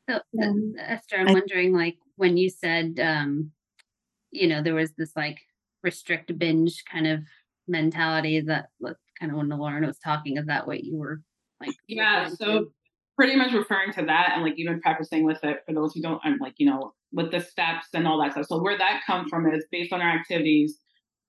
[0.09, 3.53] So, uh, Esther, I'm I, wondering, like, when you said, um,
[4.31, 5.39] you know, there was this like
[5.83, 7.21] restrict binge kind of
[7.67, 8.37] mentality.
[8.37, 8.67] Is that
[9.19, 10.37] kind of when Lauren was talking?
[10.37, 11.23] Is that what you were
[11.61, 11.75] like?
[11.89, 12.29] Yeah.
[12.29, 12.73] So
[13.17, 16.21] pretty much referring to that and like even prefacing with it for those who don't
[16.25, 18.47] I'm like, you know, with the steps and all that stuff.
[18.47, 20.79] So where that comes from is based on our activities,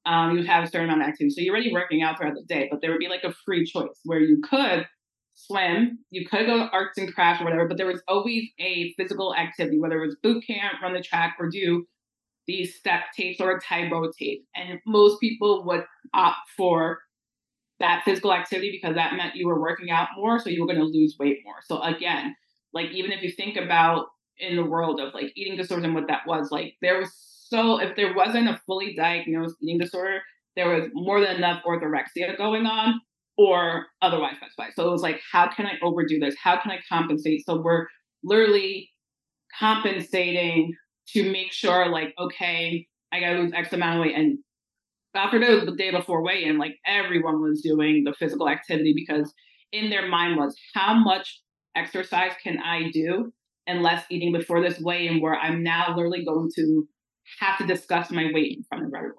[0.05, 1.31] um, you have a certain amount of activity.
[1.31, 3.65] So you're already working out throughout the day, but there would be like a free
[3.65, 4.87] choice where you could
[5.35, 9.35] swim, you could go arts and crafts or whatever, but there was always a physical
[9.35, 11.85] activity, whether it was boot camp, run the track, or do
[12.47, 14.45] these step tapes or a Tae Bo tape.
[14.55, 16.99] And most people would opt for
[17.79, 20.79] that physical activity because that meant you were working out more, so you were going
[20.79, 21.55] to lose weight more.
[21.63, 22.35] So again,
[22.73, 26.07] like even if you think about in the world of like eating disorders and what
[26.07, 27.11] that was, like there was
[27.51, 30.21] so if there wasn't a fully diagnosed eating disorder,
[30.55, 33.01] there was more than enough orthorexia going on
[33.37, 34.71] or otherwise specified.
[34.73, 36.35] So it was like, how can I overdo this?
[36.41, 37.45] How can I compensate?
[37.45, 37.87] So we're
[38.23, 38.89] literally
[39.59, 40.73] compensating
[41.09, 44.15] to make sure, like, okay, I gotta lose X amount of weight.
[44.15, 44.37] And
[45.13, 49.33] after the, the day before weigh-in, like everyone was doing the physical activity because
[49.73, 51.41] in their mind was how much
[51.75, 53.33] exercise can I do
[53.67, 56.87] and less eating before this weigh-in where I'm now literally going to
[57.39, 59.15] have to discuss my weight in front of everyone.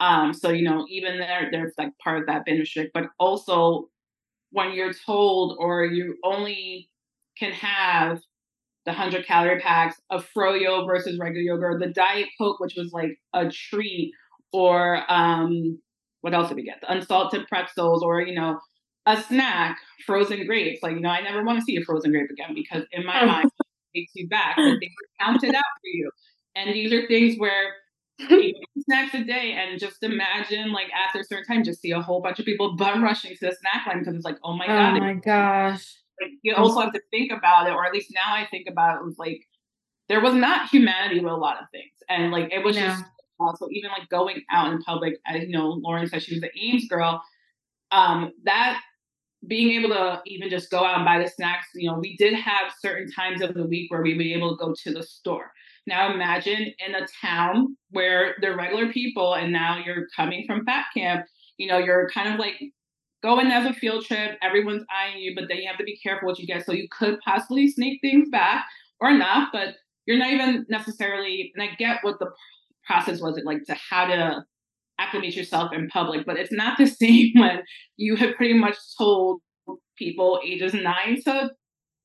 [0.00, 3.88] Um, so you know, even there, there's like part of that binge but also
[4.50, 6.90] when you're told or you only
[7.38, 8.20] can have
[8.86, 13.18] the 100 calorie packs of froyo versus regular yogurt, the diet coke, which was like
[13.34, 14.12] a treat,
[14.52, 15.78] or um,
[16.20, 16.80] what else did we get?
[16.80, 18.60] The unsalted pretzels, or you know,
[19.04, 20.82] a snack, frozen grapes.
[20.82, 23.22] Like you know, I never want to see a frozen grape again because in my
[23.22, 23.26] oh.
[23.26, 23.50] mind,
[23.92, 24.54] it takes you back.
[24.56, 26.10] But they were counted out for you,
[26.56, 27.74] and these are things where
[28.84, 32.22] snacks a day and just imagine like after a certain time just see a whole
[32.22, 34.96] bunch of people bum rushing to the snack line because it's like oh my god
[34.96, 35.96] oh my gosh.
[36.20, 38.96] Like, you also have to think about it or at least now i think about
[38.96, 39.46] it, it was like
[40.08, 41.92] there was not humanity with a lot of things.
[42.08, 42.82] And like it was no.
[42.82, 43.04] just
[43.38, 46.50] also even like going out in public as you know lauren said she was the
[46.58, 47.22] ames girl
[47.90, 48.80] um that
[49.46, 52.32] being able to even just go out and buy the snacks you know we did
[52.32, 55.02] have certain times of the week where we would be able to go to the
[55.02, 55.52] store
[55.86, 60.86] now imagine in a town where they're regular people and now you're coming from fat
[60.94, 61.26] camp,
[61.58, 62.60] you know, you're kind of like
[63.22, 66.28] going as a field trip, everyone's eyeing you, but then you have to be careful
[66.28, 66.64] what you get.
[66.64, 68.64] So you could possibly sneak things back
[69.00, 69.74] or not, but
[70.06, 72.30] you're not even necessarily, and I get what the
[72.86, 74.44] process was, like to how to
[74.98, 77.62] acclimate yourself in public, but it's not the same when
[77.96, 79.40] you have pretty much told
[79.96, 81.50] people ages nine to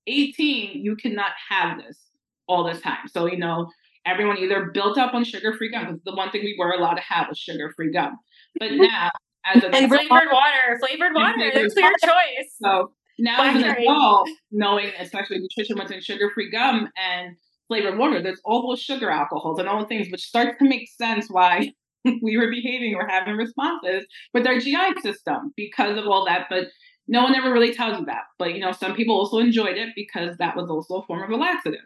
[0.08, 2.11] 18, you cannot have this
[2.48, 3.08] all this time.
[3.08, 3.70] So, you know,
[4.06, 6.96] everyone either built up on sugar free gum because the one thing we were allowed
[6.96, 8.18] to have was sugar free gum.
[8.60, 8.84] But mm-hmm.
[8.84, 9.10] now,
[9.46, 12.56] as a and flavored water, flavored water, it's your choice.
[12.62, 17.36] So now, as an adult, knowing especially nutrition what's in sugar free gum and
[17.68, 20.90] flavored water, there's all those sugar alcohols and all the things, which starts to make
[20.90, 21.72] sense why
[22.22, 26.48] we were behaving or having responses with our GI system because of all that.
[26.50, 26.68] But
[27.08, 28.24] no one ever really tells you that.
[28.38, 31.30] But you know, some people also enjoyed it because that was also a form of
[31.30, 31.82] a laxative.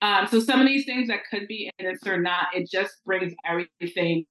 [0.00, 2.92] Um, so some of these things that could be in this or not, it just
[3.04, 4.24] brings everything.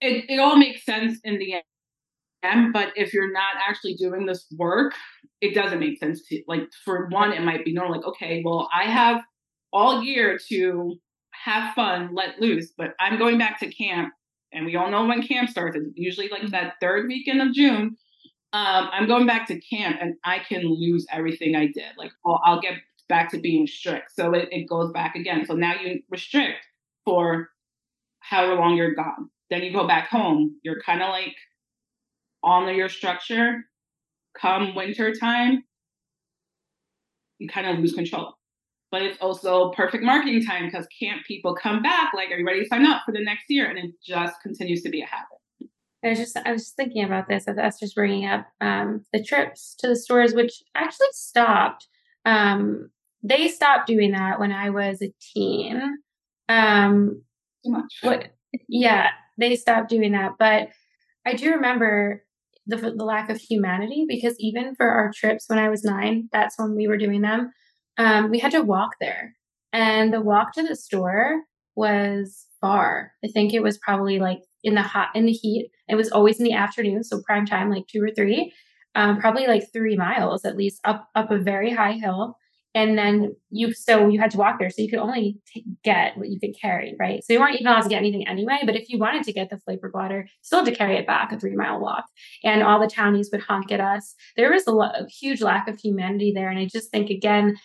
[0.00, 1.54] It it all makes sense in the
[2.42, 4.94] end, but if you're not actually doing this work,
[5.40, 8.68] it doesn't make sense to like for one, it might be normal, like, okay, well,
[8.74, 9.22] I have
[9.72, 10.96] all year to
[11.44, 14.12] have fun, let loose, but I'm going back to camp.
[14.52, 15.76] And we all know when camp starts.
[15.76, 17.96] It's usually like that third weekend of June.
[18.52, 21.92] Um, I'm going back to camp and I can lose everything I did.
[21.98, 22.74] Like, I'll, I'll get
[23.08, 24.12] back to being strict.
[24.14, 25.44] So it, it goes back again.
[25.46, 26.66] So now you restrict
[27.04, 27.50] for
[28.20, 29.30] however long you're gone.
[29.50, 30.56] Then you go back home.
[30.62, 31.36] You're kind of like
[32.42, 33.64] on your structure.
[34.40, 35.64] Come winter time,
[37.38, 38.34] you kind of lose control.
[38.90, 42.62] But it's also perfect marketing time because camp people come back like, are you ready
[42.62, 43.68] to sign up for the next year?
[43.68, 45.70] And it just continues to be a habit.
[46.04, 49.74] I was just I was thinking about this as Esther's bringing up um, the trips
[49.78, 51.88] to the stores, which actually stopped.
[52.24, 52.90] Um,
[53.26, 55.98] they stopped doing that when I was a teen.
[56.48, 57.22] Um,
[57.64, 57.94] Too much.
[58.02, 58.28] What?
[58.68, 59.08] Yeah,
[59.38, 60.32] they stopped doing that.
[60.38, 60.68] But
[61.26, 62.22] I do remember
[62.66, 66.58] the the lack of humanity because even for our trips when I was nine, that's
[66.58, 67.52] when we were doing them.
[67.98, 69.34] Um, we had to walk there,
[69.72, 71.42] and the walk to the store
[71.74, 73.12] was far.
[73.24, 75.70] I think it was probably like in the hot in the heat.
[75.88, 78.52] It was always in the afternoon, so prime time, like two or three.
[78.94, 82.36] Um, probably like three miles at least up up a very high hill
[82.76, 84.70] and then you so you had to walk there.
[84.70, 87.24] So you could only t- get what you could carry right?
[87.24, 89.50] So you weren't even allowed to get anything anyway but if you wanted to get
[89.50, 92.04] the flavored water you still had to carry it back a three mile walk.
[92.44, 94.14] And all the townies would honk at us.
[94.36, 96.50] There was a, lo- a huge lack of humanity there.
[96.50, 97.56] And i just think again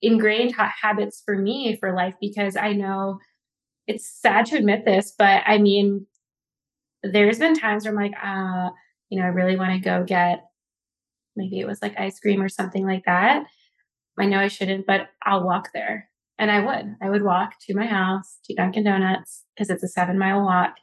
[0.00, 3.18] ingrained ha- habits for me for life because i know
[3.86, 6.06] it's sad to admit this but i mean
[7.04, 8.70] there's been times where i'm like uh
[9.10, 10.44] you know i really want to go get
[11.36, 13.44] maybe it was like ice cream or something like that
[14.18, 16.08] I know I shouldn't, but I'll walk there.
[16.38, 16.96] And I would.
[17.00, 20.74] I would walk to my house to Dunkin' Donuts because it's a seven mile walk,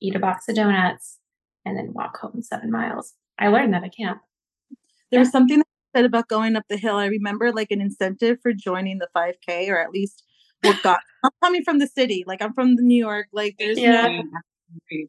[0.00, 1.18] eat a box of donuts,
[1.64, 3.14] and then walk home seven miles.
[3.38, 4.20] I learned that at camp.
[5.10, 5.32] There's yeah.
[5.32, 6.96] something that said about going up the hill.
[6.96, 10.22] I remember like an incentive for joining the 5K, or at least
[10.62, 11.00] what got.
[11.24, 13.26] I'm coming from the city, like I'm from New York.
[13.32, 14.08] Like there's yeah.
[14.08, 14.22] no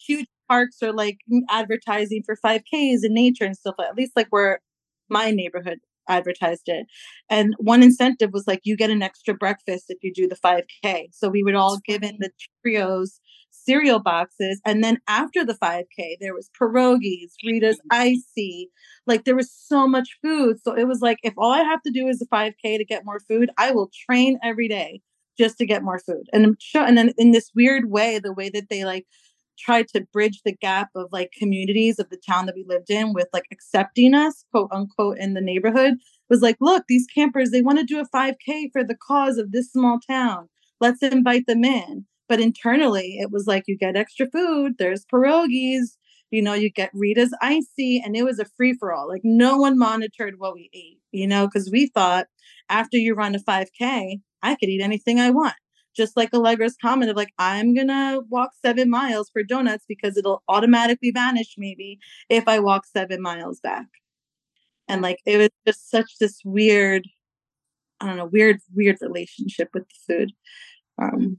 [0.01, 3.75] huge parks or like advertising for 5Ks in nature and stuff.
[3.77, 4.61] But At least like where
[5.09, 6.87] my neighborhood advertised it.
[7.29, 11.07] And one incentive was like, you get an extra breakfast if you do the 5K.
[11.11, 12.31] So we would all give in the
[12.65, 13.19] Cheerios
[13.51, 14.61] cereal boxes.
[14.65, 18.69] And then after the 5K, there was pierogies, Rita's icy.
[19.07, 20.57] Like there was so much food.
[20.63, 23.05] So it was like, if all I have to do is a 5K to get
[23.05, 25.01] more food, I will train every day
[25.37, 26.27] just to get more food.
[26.31, 29.05] And show, and then in this weird way, the way that they like
[29.57, 33.13] tried to bridge the gap of like communities of the town that we lived in
[33.13, 35.95] with like accepting us, quote unquote, in the neighborhood
[36.29, 39.51] was like, look, these campers, they want to do a 5K for the cause of
[39.51, 40.49] this small town.
[40.79, 42.05] Let's invite them in.
[42.27, 45.95] But internally, it was like, you get extra food, there's pierogies,
[46.31, 49.07] you know, you get Rita's icy, and it was a free for all.
[49.07, 52.25] Like, no one monitored what we ate, you know, because we thought
[52.67, 55.53] after you run a 5K, I could eat anything I want
[55.95, 60.43] just like Allegra's comment of like, I'm gonna walk seven miles for donuts because it'll
[60.47, 63.87] automatically vanish maybe if I walk seven miles back.
[64.87, 67.07] And like it was just such this weird,
[67.99, 70.31] I don't know, weird, weird relationship with the food.
[71.01, 71.37] Um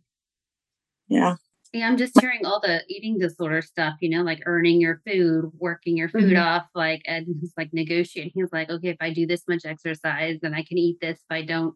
[1.09, 1.37] yeah.
[1.73, 5.51] Yeah, I'm just hearing all the eating disorder stuff, you know, like earning your food,
[5.59, 6.43] working your food mm-hmm.
[6.43, 8.33] off, like and he's like negotiating.
[8.35, 11.19] He's like, okay, if I do this much exercise, then I can eat this.
[11.19, 11.75] If I don't,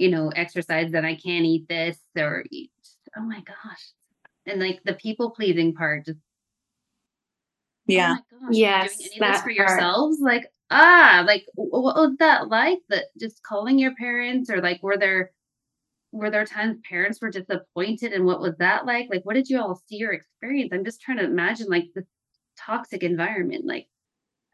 [0.00, 2.70] you know, exercise, then I can't eat this or eat.
[3.16, 3.92] Oh my gosh.
[4.46, 6.22] And like the people pleasing part just oh
[7.86, 8.16] yeah.
[8.18, 8.96] Oh gosh, yes.
[8.96, 9.56] Doing any of this for part.
[9.56, 10.18] yourselves?
[10.20, 12.78] Like, ah, like what was that like?
[12.88, 15.32] That just calling your parents or like were there
[16.12, 19.08] were there times parents were disappointed and what was that like?
[19.10, 20.70] Like what did you all see or experience?
[20.72, 22.06] I'm just trying to imagine like the
[22.58, 23.66] toxic environment.
[23.66, 23.86] Like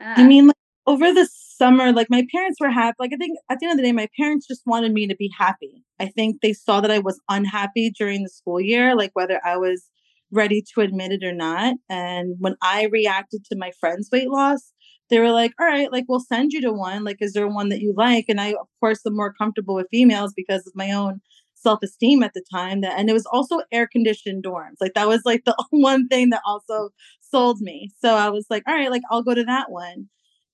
[0.01, 0.15] ah.
[0.17, 0.57] I mean like
[0.89, 2.97] over the summer, like my parents were happy.
[2.99, 5.17] Like I think at the end of the day, my parents just wanted me to
[5.17, 5.85] be happy.
[6.01, 9.57] I think they saw that I was unhappy during the school year, like whether I
[9.57, 9.89] was
[10.31, 11.77] ready to admit it or not.
[11.89, 14.73] And when I reacted to my friend's weight loss,
[15.09, 17.05] they were like, all right, like we'll send you to one.
[17.05, 18.27] Like, is there one that you like?
[18.29, 21.21] And I, of course, am more comfortable with females because of my own
[21.55, 25.23] self-esteem at the time that and it was also air conditioned dorms like that was
[25.25, 26.91] like the one thing that also
[27.21, 30.07] sold me so i was like all right like i'll go to that one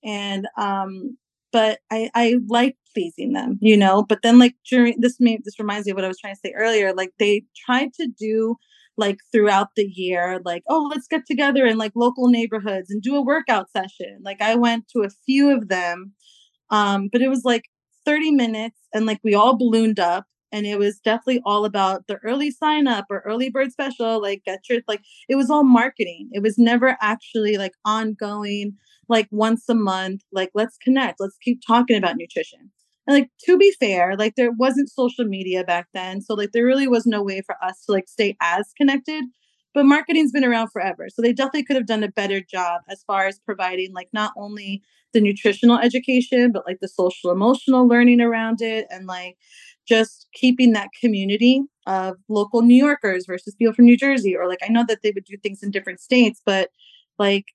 [0.05, 1.17] and um
[1.53, 4.03] but I I like pleasing them, you know.
[4.03, 6.41] But then like during this may this reminds me of what I was trying to
[6.45, 6.95] say earlier.
[6.95, 8.57] Like they tried to do
[8.97, 13.17] like throughout the year, like, oh, let's get together in like local neighborhoods and do
[13.17, 14.19] a workout session.
[14.23, 16.13] Like I went to a few of them.
[16.71, 17.65] Um, but it was like
[18.07, 22.17] 30 minutes and like we all ballooned up and it was definitely all about the
[22.19, 26.29] early sign up or early bird special like get your like it was all marketing
[26.33, 28.77] it was never actually like ongoing
[29.13, 32.71] like once a month, like let's connect, let's keep talking about nutrition.
[33.07, 36.21] And like to be fair, like there wasn't social media back then.
[36.21, 39.25] So like there really was no way for us to like stay as connected.
[39.75, 41.09] But marketing's been around forever.
[41.09, 44.33] So they definitely could have done a better job as far as providing like not
[44.37, 44.83] only
[45.15, 49.37] the nutritional education, but like the social emotional learning around it and like
[49.89, 54.37] just keeping that community of local New Yorkers versus people from New Jersey.
[54.37, 56.71] Or like I know that they would do things in different states, but
[57.19, 57.47] like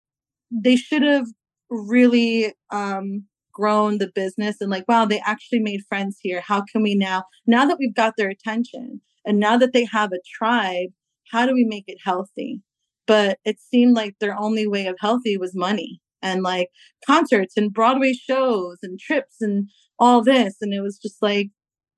[0.51, 1.27] they should have
[1.69, 6.83] really um grown the business and like wow they actually made friends here how can
[6.83, 10.89] we now now that we've got their attention and now that they have a tribe
[11.31, 12.61] how do we make it healthy
[13.07, 16.69] but it seemed like their only way of healthy was money and like
[17.05, 21.49] concerts and broadway shows and trips and all this and it was just like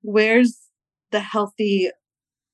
[0.02, 0.58] where's
[1.12, 1.90] the healthy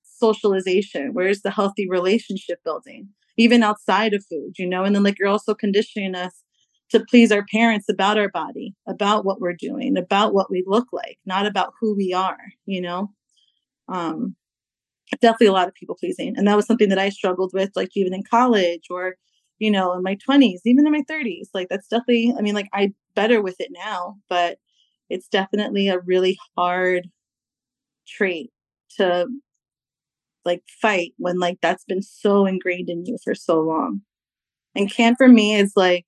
[0.04, 3.08] socialization where's the healthy relationship building
[3.38, 4.84] even outside of food, you know?
[4.84, 6.42] And then like you're also conditioning us
[6.90, 10.86] to please our parents about our body, about what we're doing, about what we look
[10.92, 13.10] like, not about who we are, you know?
[13.88, 14.36] Um
[15.20, 16.34] definitely a lot of people pleasing.
[16.36, 19.16] And that was something that I struggled with, like even in college or,
[19.58, 21.50] you know, in my 20s, even in my 30s.
[21.54, 24.58] Like that's definitely, I mean, like I better with it now, but
[25.08, 27.10] it's definitely a really hard
[28.06, 28.50] trait
[28.96, 29.26] to
[30.44, 34.02] like fight when like that's been so ingrained in you for so long.
[34.74, 36.06] And camp for me is like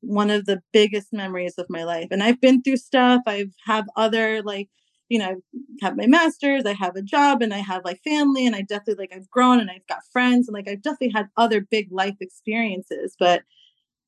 [0.00, 2.08] one of the biggest memories of my life.
[2.10, 3.22] And I've been through stuff.
[3.26, 4.68] I've have other like,
[5.08, 5.36] you know,
[5.82, 8.62] I have my masters, I have a job and I have like family and I
[8.62, 11.88] definitely like I've grown and I've got friends and like I've definitely had other big
[11.92, 13.42] life experiences, but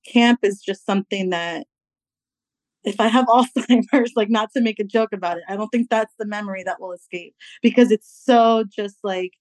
[0.07, 1.67] camp is just something that
[2.89, 5.89] if I have Alzheimer's, like not to make a joke about it, I don't think
[5.91, 9.33] that's the memory that will escape because it's so just like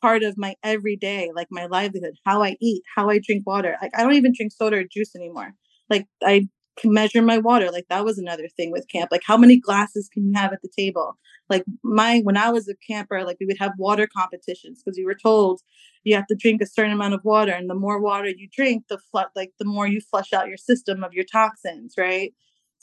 [0.00, 3.76] part of my everyday, like my livelihood, how I eat, how I drink water.
[3.80, 5.54] Like I don't even drink soda or juice anymore.
[5.88, 7.70] Like I can measure my water.
[7.70, 9.10] Like that was another thing with camp.
[9.10, 11.16] Like how many glasses can you have at the table?
[11.48, 15.04] Like my when I was a camper, like we would have water competitions because we
[15.04, 15.60] were told
[16.02, 18.84] you have to drink a certain amount of water, and the more water you drink,
[18.88, 18.98] the
[19.34, 22.32] like the more you flush out your system of your toxins, right?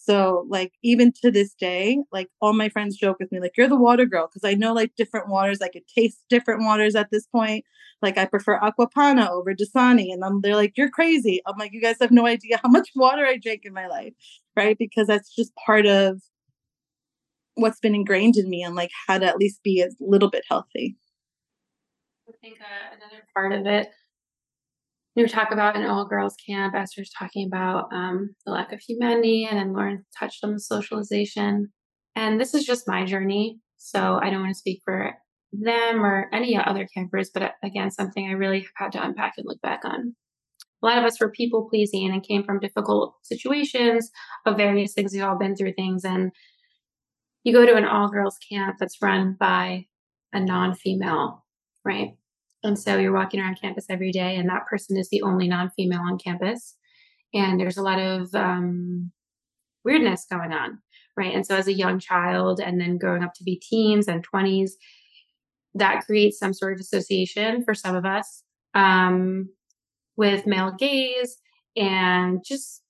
[0.03, 3.67] So like even to this day, like all my friends joke with me, like you're
[3.67, 5.61] the water girl, because I know like different waters.
[5.61, 7.65] I could taste different waters at this point.
[8.01, 11.39] Like I prefer Acqua Panna over Dasani, and I'm, they're like, you're crazy.
[11.45, 14.13] I'm like, you guys have no idea how much water I drink in my life,
[14.55, 14.75] right?
[14.77, 16.19] Because that's just part of
[17.55, 20.43] what's been ingrained in me, and like how to at least be a little bit
[20.49, 20.97] healthy.
[22.27, 23.91] I think uh, another part of it
[25.15, 26.73] we talk about an all girls camp.
[26.75, 31.71] Esther's talking about um, the lack of humanity, and then Lauren touched on the socialization.
[32.15, 33.59] And this is just my journey.
[33.77, 35.13] So I don't want to speak for
[35.51, 39.45] them or any other campers, but uh, again, something I really had to unpack and
[39.45, 40.15] look back on.
[40.81, 44.09] A lot of us were people pleasing and came from difficult situations
[44.45, 45.13] of various things.
[45.13, 46.03] We've all been through things.
[46.03, 46.31] And
[47.43, 49.85] you go to an all girls camp that's run by
[50.33, 51.45] a non female,
[51.83, 52.11] right?
[52.63, 55.71] And so you're walking around campus every day, and that person is the only non
[55.71, 56.75] female on campus.
[57.33, 59.11] And there's a lot of um,
[59.83, 60.79] weirdness going on,
[61.17, 61.33] right?
[61.33, 64.71] And so as a young child, and then growing up to be teens and 20s,
[65.73, 68.43] that creates some sort of association for some of us
[68.73, 69.49] um,
[70.17, 71.37] with male gaze
[71.75, 72.83] and just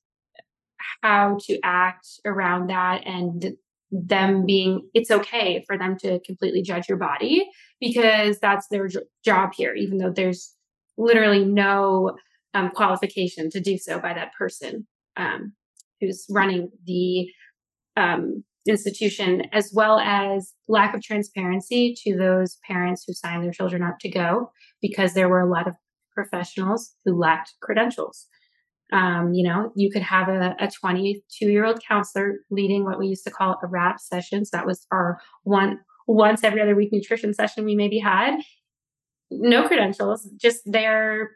[1.04, 3.54] how to act around that and
[3.92, 7.46] them being it's okay for them to completely judge your body
[7.80, 8.88] because that's their
[9.26, 10.56] job here even though there's
[10.98, 12.16] literally no
[12.54, 14.88] um, qualification to do so by that person
[15.18, 15.54] um,
[16.00, 17.28] who's running the
[17.98, 23.84] um, institution as well as lack of transparency to those parents who signed their children
[23.84, 25.74] up to go because there were a lot of
[26.14, 28.28] professionals who lacked credentials
[28.92, 33.08] um, you know, you could have a, a 22 year old counselor leading what we
[33.08, 34.44] used to call a wrap session.
[34.46, 38.38] So that was our one once every other week nutrition session we maybe had.
[39.30, 41.32] No credentials, just there.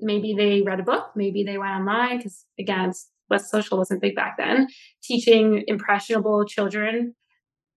[0.00, 2.92] Maybe they read a book, maybe they went online because again,
[3.30, 4.68] West Social wasn't big back then.
[5.02, 7.14] Teaching impressionable children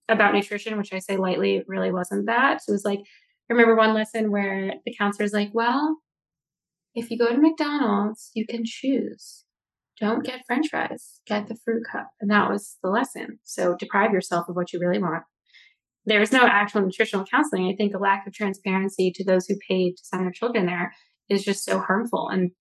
[0.08, 2.62] about nutrition, which I say lightly, it really wasn't that.
[2.62, 5.98] So it was like, I remember one lesson where the counselor's like, well,
[6.94, 9.44] if you go to McDonald's, you can choose.
[10.00, 12.10] Don't get french fries, get the fruit cup.
[12.20, 13.40] And that was the lesson.
[13.44, 15.24] So deprive yourself of what you really want.
[16.06, 17.68] There is no actual nutritional counseling.
[17.68, 20.92] I think a lack of transparency to those who paid to send their children there
[21.30, 22.52] is just so harmful and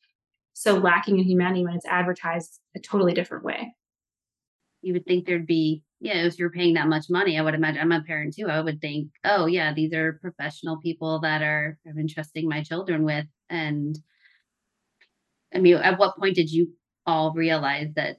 [0.52, 3.74] so lacking in humanity when it's advertised a totally different way.
[4.82, 7.80] You would think there'd be, yeah, if you're paying that much money, I would imagine
[7.80, 8.48] I'm a parent too.
[8.48, 13.04] I would think, oh yeah, these are professional people that are I'm entrusting my children
[13.04, 13.24] with.
[13.48, 13.98] And
[15.54, 16.72] I mean, at what point did you
[17.06, 18.18] all realize that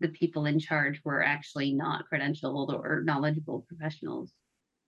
[0.00, 4.32] the people in charge were actually not credentialed or knowledgeable professionals?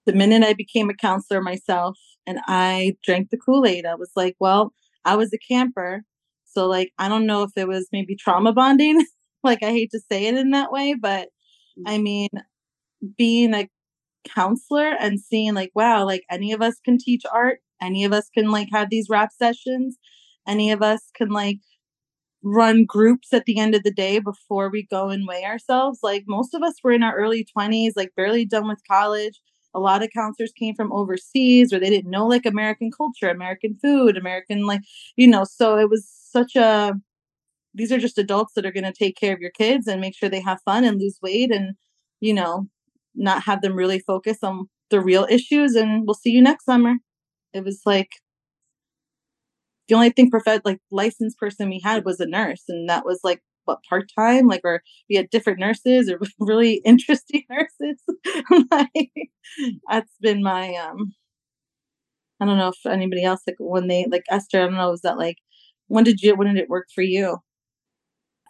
[0.06, 4.10] The minute I became a counselor myself and I drank the Kool Aid, I was
[4.16, 4.72] like, well,
[5.04, 6.02] I was a camper.
[6.44, 9.04] So, like, I don't know if it was maybe trauma bonding.
[9.44, 11.28] like, I hate to say it in that way, but
[11.78, 11.84] mm.
[11.86, 12.30] I mean,
[13.16, 13.68] being a
[14.28, 18.28] counselor and seeing, like, wow, like any of us can teach art, any of us
[18.32, 19.98] can, like, have these rap sessions
[20.46, 21.58] any of us can like
[22.42, 26.00] run groups at the end of the day before we go and weigh ourselves.
[26.02, 29.40] Like most of us were in our early 20s, like barely done with college.
[29.74, 33.74] A lot of counselors came from overseas or they didn't know like American culture, American
[33.74, 34.80] food, American, like,
[35.16, 36.94] you know, so it was such a,
[37.74, 40.16] these are just adults that are going to take care of your kids and make
[40.16, 41.74] sure they have fun and lose weight and,
[42.20, 42.66] you know,
[43.14, 45.74] not have them really focus on the real issues.
[45.74, 46.94] And we'll see you next summer.
[47.52, 48.10] It was like,
[49.88, 53.20] the only thing prof- like licensed person we had was a nurse and that was
[53.24, 54.46] like what part-time?
[54.46, 58.02] Like or we had different nurses or really interesting nurses?
[58.70, 59.12] Like
[59.88, 61.14] that's been my um
[62.40, 65.02] i don't know if anybody else like when they like esther i don't know was
[65.02, 65.38] that like
[65.88, 67.38] when did you when did it work for you?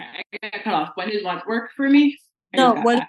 [0.01, 0.91] I got cut off.
[0.95, 2.19] When did what work for me?
[2.55, 3.07] No what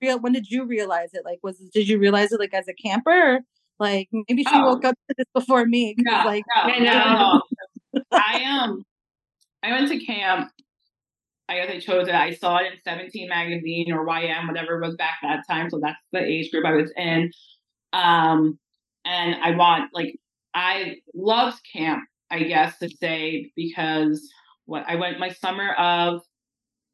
[0.00, 1.22] real when did you realize it?
[1.24, 3.40] Like was did you realize it like as a camper?
[3.80, 4.64] Or, like maybe she Oh.
[4.66, 5.94] woke up to this before me.
[5.96, 7.42] 'cause, No, like no, I no, know.
[7.94, 8.02] no.
[8.12, 8.84] I um,
[9.62, 10.50] I went to camp.
[11.48, 12.14] I guess I chose it.
[12.14, 15.70] I saw it in 17 magazine or YM, whatever it was back that time.
[15.70, 17.30] So that's the age group I was in.
[17.92, 18.58] Um,
[19.04, 20.16] and I want like
[20.54, 22.04] I loved camp.
[22.30, 24.28] I guess to say because
[24.66, 26.22] what I went my summer of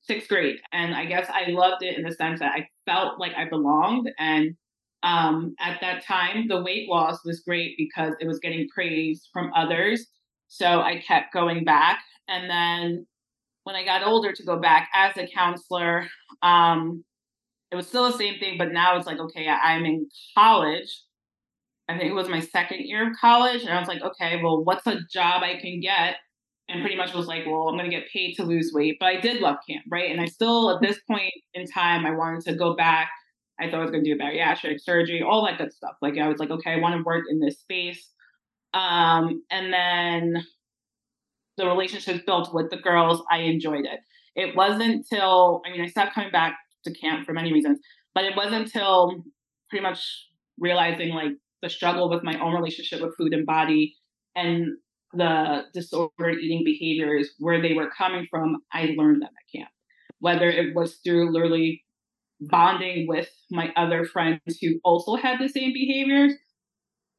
[0.02, 3.34] sixth grade, and I guess I loved it in the sense that I felt like
[3.36, 4.56] I belonged and
[5.02, 9.52] um, at that time, the weight loss was great because it was getting praise from
[9.54, 10.06] others.
[10.48, 12.00] So I kept going back.
[12.28, 13.06] And then
[13.64, 16.06] when I got older to go back as a counselor,
[16.42, 17.04] um,
[17.70, 21.02] it was still the same thing, but now it's like, okay, I'm in college.
[21.88, 23.62] I think it was my second year of college.
[23.62, 26.16] And I was like, okay, well, what's a job I can get?
[26.68, 28.98] And pretty much was like, well, I'm going to get paid to lose weight.
[29.00, 30.10] But I did love camp, right?
[30.10, 33.10] And I still, at this point in time, I wanted to go back
[33.60, 35.96] I thought I was going to do bariatric surgery, all that good stuff.
[36.00, 38.10] Like I was like, okay, I want to work in this space.
[38.74, 40.44] Um, and then
[41.56, 44.00] the relationships built with the girls, I enjoyed it.
[44.34, 47.78] It wasn't till I mean, I stopped coming back to camp for many reasons,
[48.14, 49.22] but it wasn't until
[49.68, 50.28] pretty much
[50.58, 53.94] realizing like the struggle with my own relationship with food and body
[54.34, 54.68] and
[55.14, 59.70] the disordered eating behaviors where they were coming from, I learned them at camp.
[60.20, 61.84] Whether it was through literally
[62.48, 66.34] bonding with my other friends who also had the same behaviors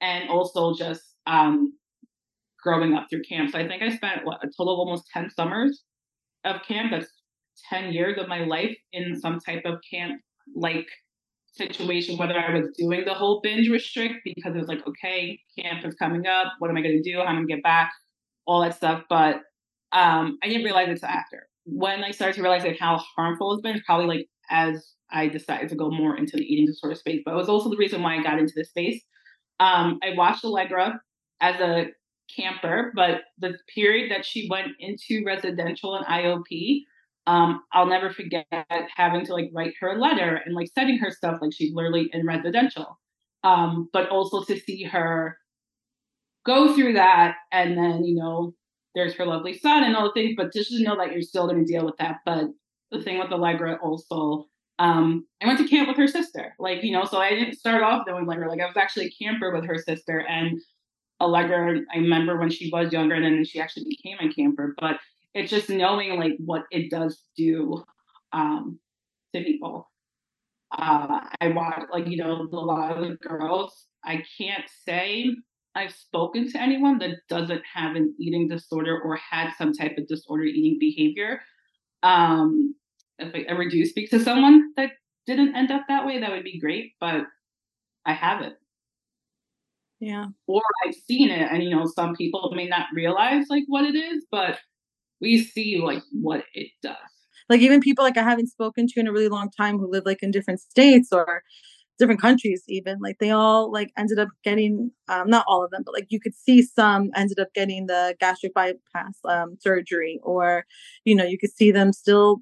[0.02, 1.74] and also just um,
[2.62, 3.52] growing up through camp.
[3.52, 5.84] So I think I spent what, a total of almost 10 summers
[6.44, 6.92] of camp.
[6.92, 7.08] That's
[7.70, 10.22] 10 years of my life in some type of camp
[10.56, 10.88] like
[11.54, 15.86] situation, whether I was doing the whole binge restrict because it was like, okay, camp
[15.86, 16.54] is coming up.
[16.60, 17.18] What am I going to do?
[17.18, 17.92] How am I going to get back?
[18.46, 19.04] All that stuff.
[19.10, 19.36] But
[19.92, 21.48] um, I didn't realize it until after.
[21.66, 25.70] When I started to realize like how harmful it's been, probably like as I decided
[25.70, 27.22] to go more into the eating disorder space.
[27.24, 29.02] But it was also the reason why I got into this space.
[29.60, 31.00] Um, I watched Allegra
[31.40, 31.88] as a
[32.36, 36.82] camper, but the period that she went into residential and IOP,
[37.28, 38.48] um, I'll never forget
[38.96, 42.10] having to like write her a letter and like sending her stuff like she's literally
[42.12, 43.00] in residential.
[43.44, 45.38] Um, but also to see her
[46.46, 48.54] go through that and then, you know,
[48.96, 51.50] there's her lovely son and all the things, but just to know that you're still
[51.50, 52.18] to deal with that.
[52.26, 52.46] But
[52.92, 54.48] the thing with Allegra also,
[54.84, 56.54] um, I went to camp with her sister.
[56.60, 58.50] Like, you know, so I didn't start off knowing Allegra.
[58.50, 60.62] Like I was actually a camper with her sister and
[61.22, 64.76] Allegra, I remember when she was younger and then she actually became a camper.
[64.78, 64.98] But
[65.34, 67.84] it's just knowing like what it does do
[68.34, 68.78] um
[69.34, 69.90] to people.
[70.78, 75.34] Uh I watch like, you know, a lot of the girls, I can't say
[75.76, 80.08] I've spoken to anyone that doesn't have an eating disorder or had some type of
[80.08, 81.42] disorder eating behavior.
[82.04, 82.76] Um,
[83.20, 84.92] if I ever do speak to someone that
[85.26, 87.26] didn't end up that way, that would be great, but
[88.06, 88.56] I haven't.
[90.00, 90.28] yeah.
[90.48, 93.96] Or I've seen it, and you know, some people may not realize like what it
[93.96, 94.60] is, but
[95.22, 96.98] we see like what it does.
[97.50, 100.06] Like even people like I haven't spoken to in a really long time who live
[100.06, 101.44] like in different states or
[102.00, 105.84] different countries even like they all like ended up getting um not all of them
[105.86, 110.66] but like you could see some ended up getting the gastric bypass um surgery or
[111.06, 112.42] you know you could see them still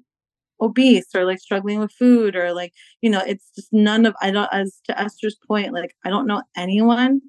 [0.62, 4.30] obese or like struggling with food or like you know it's just none of i
[4.30, 7.20] don't as to esther's point like i don't know anyone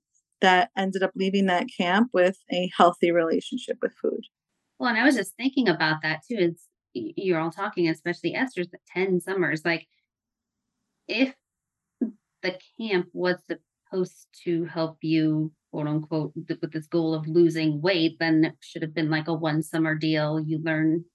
[0.41, 4.21] that ended up leaving that camp with a healthy relationship with food
[4.77, 6.37] Well, and I was just thinking about that too.
[6.37, 9.63] It's you're all talking, especially Esther's 10 summers.
[9.65, 9.87] Like
[11.07, 11.33] if
[12.41, 18.17] the camp was supposed to help you, quote unquote, with this goal of losing weight,
[18.19, 20.39] then it should have been like a one summer deal.
[20.39, 21.05] You learn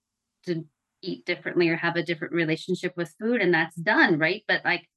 [0.47, 0.65] to
[1.03, 4.43] eat differently or have a different relationship with food, and that's done, right?
[4.49, 4.89] But like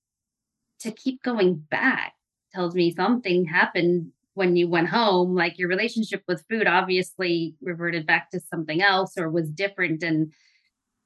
[0.81, 2.13] to keep going back
[2.53, 8.05] tells me something happened when you went home like your relationship with food obviously reverted
[8.07, 10.33] back to something else or was different and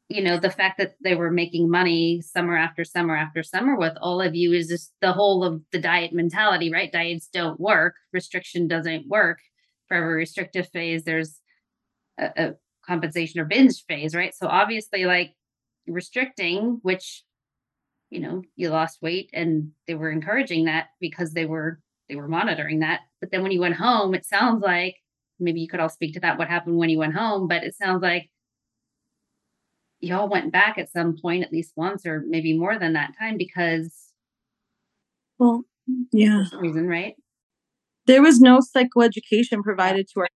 [0.09, 3.93] you know the fact that they were making money summer after summer after summer with
[4.01, 6.91] all of you is just the whole of the diet mentality right?
[6.91, 7.95] Diets don't work.
[8.13, 9.39] Restriction doesn't work.
[9.87, 11.39] For every restrictive phase there's
[12.19, 12.53] a, a
[12.85, 14.33] compensation or binge phase right?
[14.33, 15.33] So obviously like
[15.87, 17.23] restricting which
[18.09, 21.79] you know you lost weight and they were encouraging that because they were
[22.09, 23.01] they were monitoring that.
[23.19, 24.95] But then when you went home it sounds like
[25.39, 27.75] maybe you could all speak to that what happened when you went home but it
[27.75, 28.29] sounds like
[29.99, 33.35] y'all went back at some point at least once or maybe more than that time
[33.37, 34.11] because
[35.39, 35.65] well
[36.11, 36.45] yeah.
[36.53, 37.15] Reason right?
[38.07, 40.29] There was no psychoeducation provided to our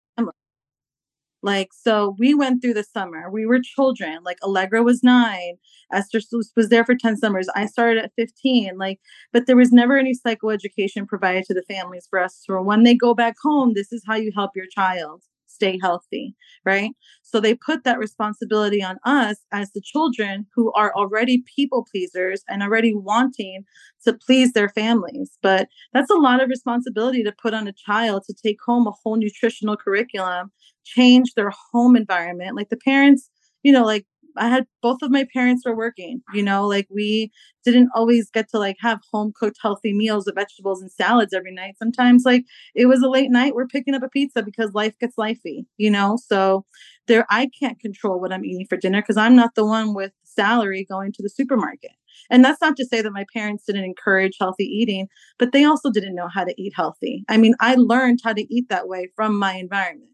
[1.43, 3.31] Like, so we went through the summer.
[3.31, 4.19] We were children.
[4.25, 5.57] Like, Allegra was nine.
[5.93, 6.21] Esther
[6.57, 7.49] was there for 10 summers.
[7.55, 8.77] I started at 15.
[8.77, 9.01] Like,
[9.33, 12.43] but there was never any psychoeducation provided to the families for us.
[12.45, 15.23] For when they go back home, this is how you help your child
[15.59, 16.35] stay healthy,
[16.65, 16.93] right?
[17.23, 22.43] So they put that responsibility on us as the children who are already people pleasers
[22.49, 23.65] and already wanting
[24.05, 25.37] to please their families.
[25.43, 28.93] But that's a lot of responsibility to put on a child to take home a
[29.03, 30.53] whole nutritional curriculum,
[30.85, 32.55] change their home environment.
[32.55, 33.29] Like the parents,
[33.65, 34.07] you know, like
[34.39, 37.31] I had both of my parents were working, you know, like we
[37.65, 41.53] didn't always get to like have home cooked healthy meals of vegetables and salads every
[41.53, 41.77] night.
[41.79, 45.17] Sometimes like it was a late night, we're picking up a pizza because life gets
[45.17, 46.19] lifey, you know?
[46.25, 46.65] So
[47.07, 50.13] there I can't control what I'm eating for dinner because I'm not the one with
[50.25, 51.93] salary going to the supermarket.
[52.31, 55.09] And that's not to say that my parents didn't encourage healthy eating,
[55.39, 57.25] but they also didn't know how to eat healthy.
[57.29, 60.11] I mean, I learned how to eat that way from my environment.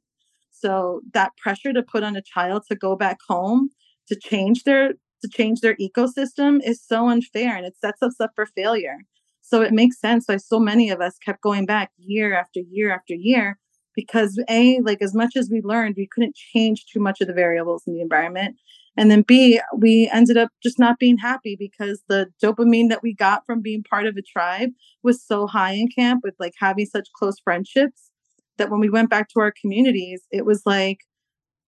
[0.51, 3.71] So that pressure to put on a child to go back home
[4.09, 4.93] to change their
[5.23, 8.99] to change their ecosystem is so unfair and it sets us up for failure.
[9.41, 12.93] So it makes sense why so many of us kept going back year after year
[12.93, 13.59] after year
[13.95, 17.33] because a like as much as we learned we couldn't change too much of the
[17.33, 18.57] variables in the environment
[18.97, 23.15] and then b we ended up just not being happy because the dopamine that we
[23.15, 24.71] got from being part of a tribe
[25.03, 28.11] was so high in camp with like having such close friendships
[28.59, 30.99] that when we went back to our communities it was like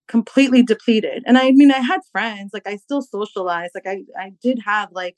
[0.07, 1.23] completely depleted.
[1.25, 4.89] And I mean, I had friends, like I still socialized, like I, I did have
[4.91, 5.15] like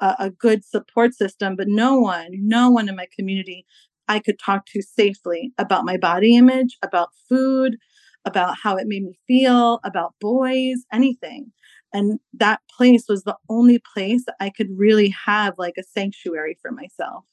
[0.00, 3.66] a, a good support system, but no one, no one in my community
[4.08, 7.76] I could talk to safely about my body image, about food,
[8.24, 11.52] about how it made me feel, about boys, anything.
[11.92, 16.70] And that place was the only place I could really have like a sanctuary for
[16.70, 17.24] myself.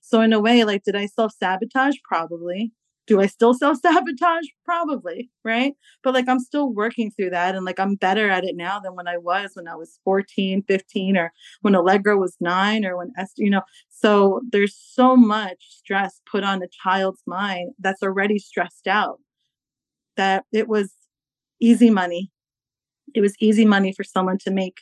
[0.00, 1.96] So, in a way, like, did I self sabotage?
[2.04, 2.72] Probably
[3.06, 4.46] do I still self sabotage?
[4.64, 5.74] Probably, right?
[6.02, 8.94] But like I'm still working through that and like I'm better at it now than
[8.94, 11.32] when I was when I was 14, 15 or
[11.62, 13.62] when Allegra was 9 or when Esther, you know.
[13.88, 19.20] So there's so much stress put on a child's mind that's already stressed out
[20.16, 20.92] that it was
[21.60, 22.30] easy money.
[23.14, 24.80] It was easy money for someone to make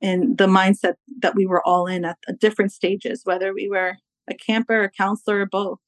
[0.00, 3.96] in the mindset that we were all in at, different stages, whether we were
[4.28, 5.78] a camper, a counselor, or both.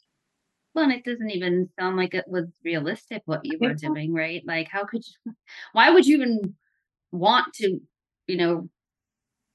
[0.75, 4.43] Well, and it doesn't even sound like it was realistic what you were doing, right?
[4.45, 5.33] Like, how could you,
[5.73, 6.55] why would you even
[7.13, 7.81] want to,
[8.27, 8.69] you know,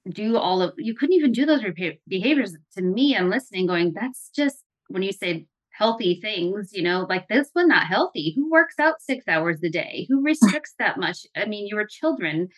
[0.07, 1.61] do all of, you couldn't even do those
[2.07, 2.55] behaviors.
[2.77, 7.27] To me, I'm listening, going, that's just when you say healthy things, you know, like
[7.27, 8.33] this one not healthy.
[8.35, 10.05] Who works out six hours a day?
[10.09, 11.25] Who restricts that much?
[11.35, 12.49] I mean, you were children,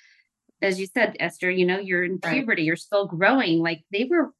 [0.61, 2.65] as you said, Esther, you know, you're in puberty, right.
[2.65, 3.59] you're still growing.
[3.59, 4.33] Like they were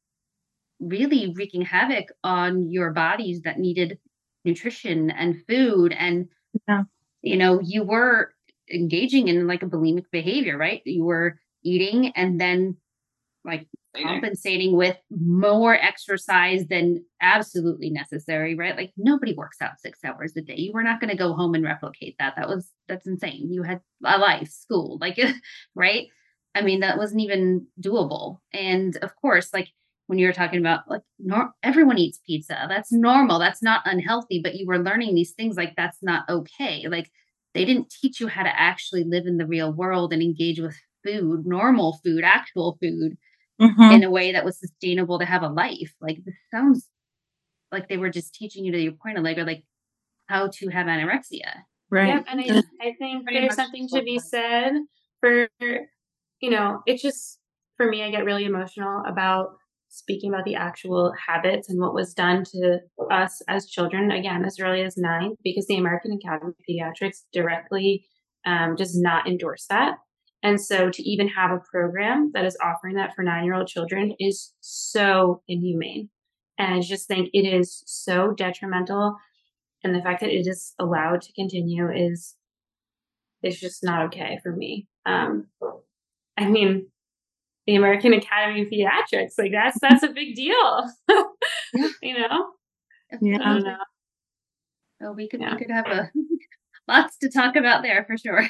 [0.80, 3.98] really wreaking havoc on your bodies that needed
[4.44, 6.28] nutrition and food and
[6.68, 6.82] yeah.
[7.22, 8.32] you know you were
[8.72, 10.82] engaging in like a bulimic behavior right?
[10.84, 12.76] You were eating and then
[13.44, 13.66] like
[14.00, 18.76] compensating with more exercise than absolutely necessary right?
[18.76, 20.56] Like nobody works out six hours a day.
[20.56, 22.34] You were not going to go home and replicate that.
[22.36, 23.52] That was that's insane.
[23.52, 25.18] You had a life school like
[25.74, 26.06] right?
[26.54, 28.38] I mean that wasn't even doable.
[28.52, 29.68] And of course like
[30.12, 32.66] when you were talking about like nor- everyone eats pizza.
[32.68, 33.38] That's normal.
[33.38, 36.86] That's not unhealthy but you were learning these things like that's not okay.
[36.86, 37.10] Like
[37.54, 40.76] they didn't teach you how to actually live in the real world and engage with
[41.02, 43.16] food normal food actual food
[43.58, 43.90] mm-hmm.
[43.90, 45.94] in a way that was sustainable to have a life.
[45.98, 46.90] Like this sounds
[47.70, 49.64] like they were just teaching you to your point of like like
[50.26, 51.54] how to have anorexia.
[51.88, 52.08] Right.
[52.08, 54.72] Yeah, and I, I think there's something to be said
[55.20, 55.48] for
[56.42, 57.38] you know it's just
[57.78, 59.56] for me i get really emotional about
[59.92, 62.78] speaking about the actual habits and what was done to
[63.10, 68.06] us as children, again, as early as nine, because the American Academy of Pediatrics directly
[68.46, 69.98] um, does not endorse that.
[70.42, 73.68] And so to even have a program that is offering that for nine year old
[73.68, 76.08] children is so inhumane.
[76.58, 79.16] And I just think it is so detrimental.
[79.84, 82.34] And the fact that it is allowed to continue is,
[83.42, 84.88] is just not okay for me.
[85.04, 85.48] Um,
[86.38, 86.86] I mean,
[87.66, 89.32] the American Academy of Pediatrics.
[89.38, 90.90] Like that's that's a big deal.
[92.02, 92.50] you know?
[93.20, 93.38] Yeah.
[93.40, 93.76] I don't know.
[95.00, 95.52] Well, we could yeah.
[95.52, 96.10] we could have a
[96.88, 98.46] lots to talk about there for sure.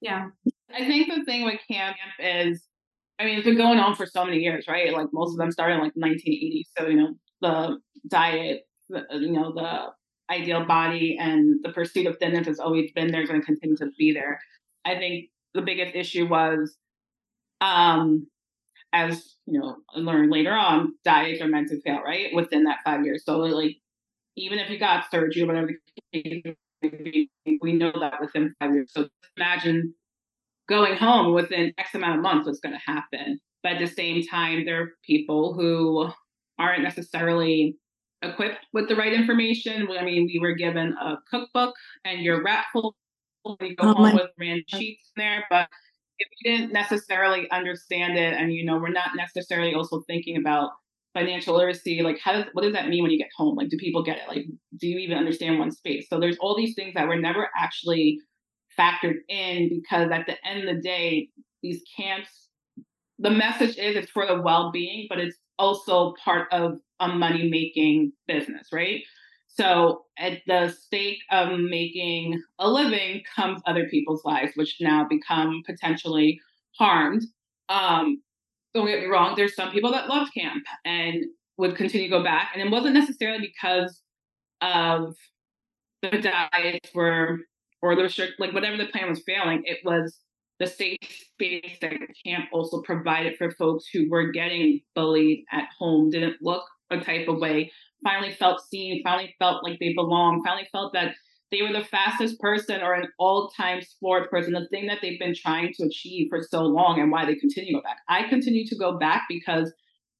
[0.00, 0.28] Yeah.
[0.74, 2.62] I think the thing with camp is
[3.18, 4.92] I mean, it's been going on for so many years, right?
[4.94, 6.66] Like most of them started in like 1980.
[6.78, 7.78] So, you know, the
[8.08, 9.88] diet, the, you know, the
[10.34, 13.90] ideal body and the pursuit of thinness has always been there, going to continue to
[13.98, 14.40] be there.
[14.86, 16.76] I think the biggest issue was
[17.60, 18.26] um,
[18.92, 22.34] as you know, learned later on, diets are meant to fail, right?
[22.34, 23.24] Within that five years.
[23.24, 23.76] So like
[24.36, 25.70] even if you got surgery, whatever
[26.12, 26.56] the case
[27.62, 28.90] we know that within five years.
[28.92, 29.94] So imagine
[30.68, 33.38] going home within X amount of months, what's going to happen.
[33.62, 36.08] But at the same time, there are people who
[36.58, 37.76] aren't necessarily
[38.22, 39.88] equipped with the right information.
[39.98, 42.94] I mean, we were given a cookbook and your wrap full.
[43.58, 45.68] We go oh home with random sheets in there, but
[46.20, 50.70] if you didn't necessarily understand it, and you know, we're not necessarily also thinking about
[51.12, 53.56] financial literacy like how does what does that mean when you get home?
[53.56, 54.28] Like do people get it?
[54.28, 54.46] Like
[54.78, 56.06] do you even understand one space?
[56.08, 58.20] So there's all these things that were never actually
[58.78, 61.28] factored in because at the end of the day
[61.62, 62.48] these camps
[63.18, 68.12] the message is it's for the well-being but it's also part of a money making
[68.26, 69.02] business right
[69.54, 75.62] so at the stake of making a living comes other people's lives which now become
[75.66, 76.40] potentially
[76.78, 77.22] harmed
[77.68, 78.20] um,
[78.74, 81.24] don't get me wrong, there's some people that loved camp and
[81.56, 82.50] would continue to go back.
[82.54, 84.00] And it wasn't necessarily because
[84.60, 85.14] of
[86.02, 87.38] the diets were
[87.82, 90.18] or the restrict like whatever the plan was failing, it was
[90.58, 90.98] the safe
[91.32, 91.94] space that
[92.24, 97.28] camp also provided for folks who were getting bullied at home, didn't look a type
[97.28, 97.72] of way,
[98.02, 101.14] finally felt seen, finally felt like they belonged, finally felt that
[101.50, 105.34] they were the fastest person or an all-time sport person, the thing that they've been
[105.34, 107.98] trying to achieve for so long and why they continue to go back.
[108.08, 109.72] I continue to go back because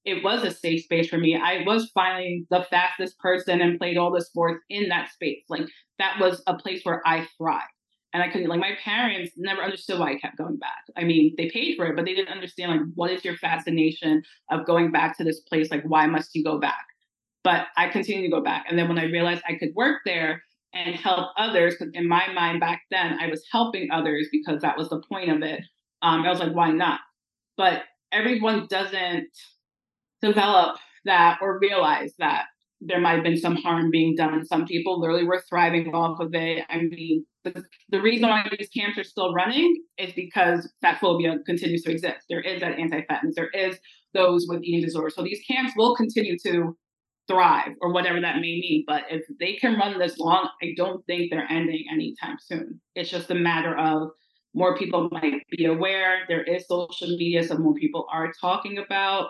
[0.04, 1.36] it was a safe space for me.
[1.36, 5.44] I was finally the fastest person and played all the sports in that space.
[5.48, 5.68] Like
[5.98, 7.64] that was a place where I thrived.
[8.12, 10.82] And I couldn't like my parents never understood why I kept going back.
[10.96, 14.24] I mean, they paid for it, but they didn't understand like what is your fascination
[14.50, 15.70] of going back to this place?
[15.70, 16.89] Like, why must you go back?
[17.42, 18.66] But I continued to go back.
[18.68, 22.32] And then when I realized I could work there, and help others because in my
[22.32, 25.60] mind back then i was helping others because that was the point of it
[26.02, 27.00] um, i was like why not?
[27.56, 27.82] But
[28.12, 29.28] everyone doesn't
[30.22, 32.46] develop that or realize that
[32.80, 34.44] there might have been some harm being done.
[34.46, 36.64] Some people literally were thriving off of it.
[36.70, 41.36] I mean the, the reason why these camps are still running is because fat phobia
[41.46, 42.26] continues to exist.
[42.28, 43.34] There is that anti-fatness.
[43.34, 43.78] There is
[44.14, 45.14] those with eating disorders.
[45.14, 46.76] So these camps will continue to
[47.30, 48.84] thrive or whatever that may mean.
[48.86, 52.80] But if they can run this long, I don't think they're ending anytime soon.
[52.94, 54.10] It's just a matter of
[54.54, 56.24] more people might be aware.
[56.28, 59.28] There is social media, so more people are talking about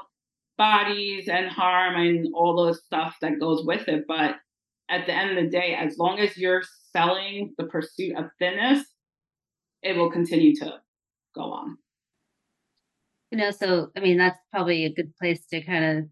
[0.56, 4.04] bodies and harm and all those stuff that goes with it.
[4.08, 4.36] But
[4.88, 8.84] at the end of the day, as long as you're selling the pursuit of thinness,
[9.82, 10.74] it will continue to
[11.34, 11.76] go on.
[13.30, 16.04] You know, so I mean, that's probably a good place to kind of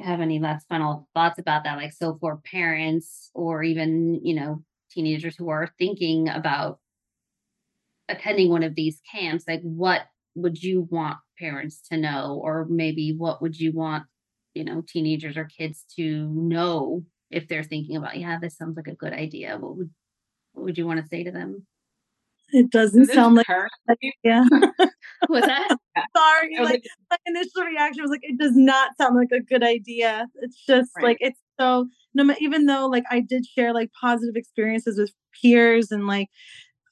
[0.00, 1.76] have any last final thoughts about that?
[1.76, 6.78] Like, so for parents or even, you know, teenagers who are thinking about
[8.08, 10.02] attending one of these camps, like, what
[10.34, 12.40] would you want parents to know?
[12.42, 14.04] Or maybe what would you want,
[14.54, 18.88] you know, teenagers or kids to know if they're thinking about, yeah, this sounds like
[18.88, 19.56] a good idea?
[19.58, 19.90] What would,
[20.52, 21.66] what would you want to say to them?
[22.52, 23.46] It doesn't sound like
[24.22, 24.44] yeah.
[25.26, 25.76] What's that?
[26.16, 30.28] Sorry, like my initial reaction was like, it does not sound like a good idea.
[30.36, 31.04] It's just right.
[31.04, 32.34] like it's so no.
[32.40, 36.28] Even though like I did share like positive experiences with peers and like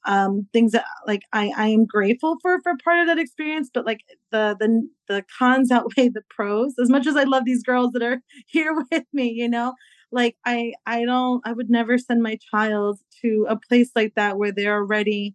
[0.05, 3.87] um things that like I I am grateful for for part of that experience, but
[3.87, 4.01] like
[4.31, 6.75] the the the cons outweigh the pros.
[6.81, 9.75] As much as I love these girls that are here with me, you know,
[10.11, 14.39] like I I don't I would never send my child to a place like that
[14.39, 15.35] where they're already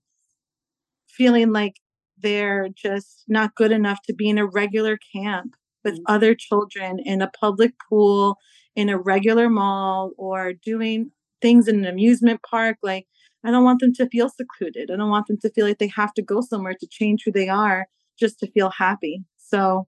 [1.07, 1.75] feeling like
[2.21, 6.13] they're just not good enough to be in a regular camp with mm-hmm.
[6.13, 8.37] other children in a public pool
[8.75, 13.05] in a regular mall or doing things in an amusement park like
[13.43, 14.89] i don't want them to feel secluded.
[14.91, 17.31] I don't want them to feel like they have to go somewhere to change who
[17.31, 17.87] they are
[18.19, 19.23] just to feel happy.
[19.37, 19.87] So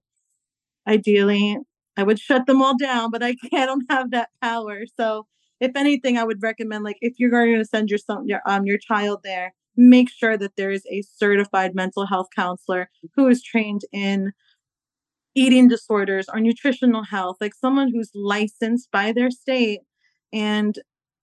[0.88, 1.58] ideally
[1.96, 4.84] i would shut them all down but i can't I don't have that power.
[4.98, 5.26] So
[5.60, 8.64] if anything i would recommend like if you're going to send your son your um
[8.66, 13.42] your child there make sure that there is a certified mental health counselor who is
[13.42, 14.32] trained in
[15.34, 19.80] eating disorders or nutritional health, like someone who's licensed by their state
[20.32, 20.76] and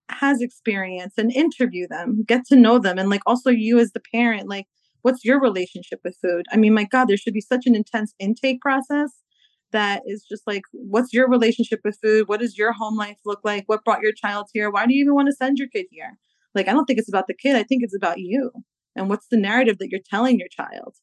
[0.10, 2.98] has experience and interview them, get to know them.
[2.98, 4.66] And like also you as the parent, like
[5.02, 6.46] what's your relationship with food?
[6.52, 9.12] I mean, my God, there should be such an intense intake process
[9.72, 12.28] that is just like, what's your relationship with food?
[12.28, 13.66] What does your home life look like?
[13.68, 14.70] What brought your child here?
[14.70, 16.18] Why do you even want to send your kid here?
[16.58, 17.56] Like, I don't think it's about the kid.
[17.56, 18.52] I think it's about you
[18.96, 20.96] and what's the narrative that you're telling your child.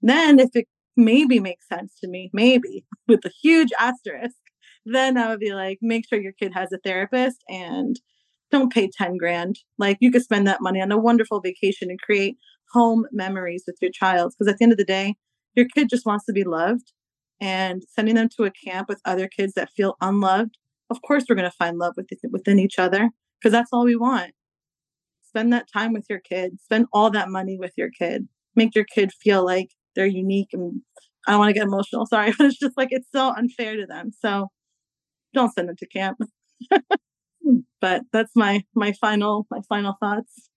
[0.00, 4.36] Then, if it maybe makes sense to me, maybe with a huge asterisk,
[4.86, 8.00] then I would be like, make sure your kid has a therapist and
[8.50, 9.58] don't pay 10 grand.
[9.78, 12.36] Like, you could spend that money on a wonderful vacation and create
[12.72, 14.32] home memories with your child.
[14.32, 15.16] Because at the end of the day,
[15.54, 16.92] your kid just wants to be loved
[17.40, 20.56] and sending them to a camp with other kids that feel unloved.
[20.88, 23.96] Of course, we're going to find love within, within each other because that's all we
[23.96, 24.32] want.
[25.30, 28.84] Spend that time with your kid, spend all that money with your kid, make your
[28.84, 30.82] kid feel like they're unique and
[31.26, 33.86] I don't want to get emotional, sorry, but it's just like it's so unfair to
[33.86, 34.10] them.
[34.18, 34.48] So
[35.32, 36.18] don't send them to camp.
[37.80, 40.50] but that's my my final my final thoughts.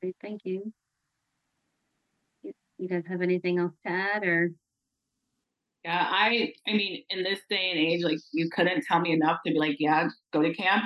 [0.00, 0.72] Great, thank you.
[2.78, 4.50] You guys have anything else to add or
[5.84, 9.38] yeah, I I mean, in this day and age, like you couldn't tell me enough
[9.46, 10.84] to be like, yeah, go to camp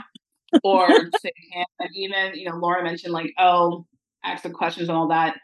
[0.63, 0.89] or
[1.95, 3.87] even, you know, Laura mentioned like, oh,
[4.25, 5.37] ask the questions and all that.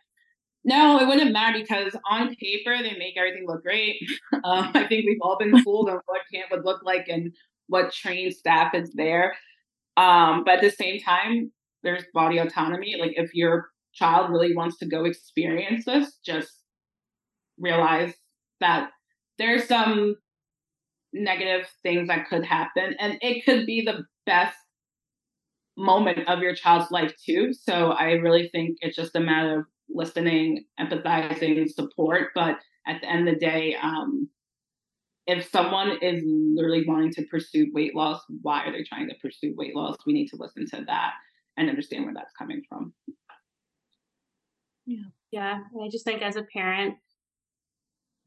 [0.65, 3.97] No, it wouldn't matter because on paper they make everything look great.
[4.43, 7.31] Um, I think we've all been fooled on what camp would look like and
[7.67, 9.35] what trained staff is there.
[9.99, 11.53] Um, but at the same time,
[11.83, 12.97] there's body autonomy.
[12.99, 16.51] Like if your child really wants to go experience this, just
[17.59, 18.15] realize
[18.61, 18.91] that
[19.39, 20.17] there's some
[21.13, 24.57] negative things that could happen, and it could be the best
[25.77, 27.53] moment of your child's life too.
[27.53, 32.29] So I really think it's just a matter of listening, empathizing, support.
[32.35, 34.29] But at the end of the day, um,
[35.27, 39.55] if someone is literally wanting to pursue weight loss, why are they trying to pursue
[39.57, 39.97] weight loss?
[40.07, 41.13] We need to listen to that
[41.57, 42.93] and understand where that's coming from.
[44.87, 45.05] Yeah.
[45.31, 45.59] Yeah.
[45.81, 46.97] I just think as a parent,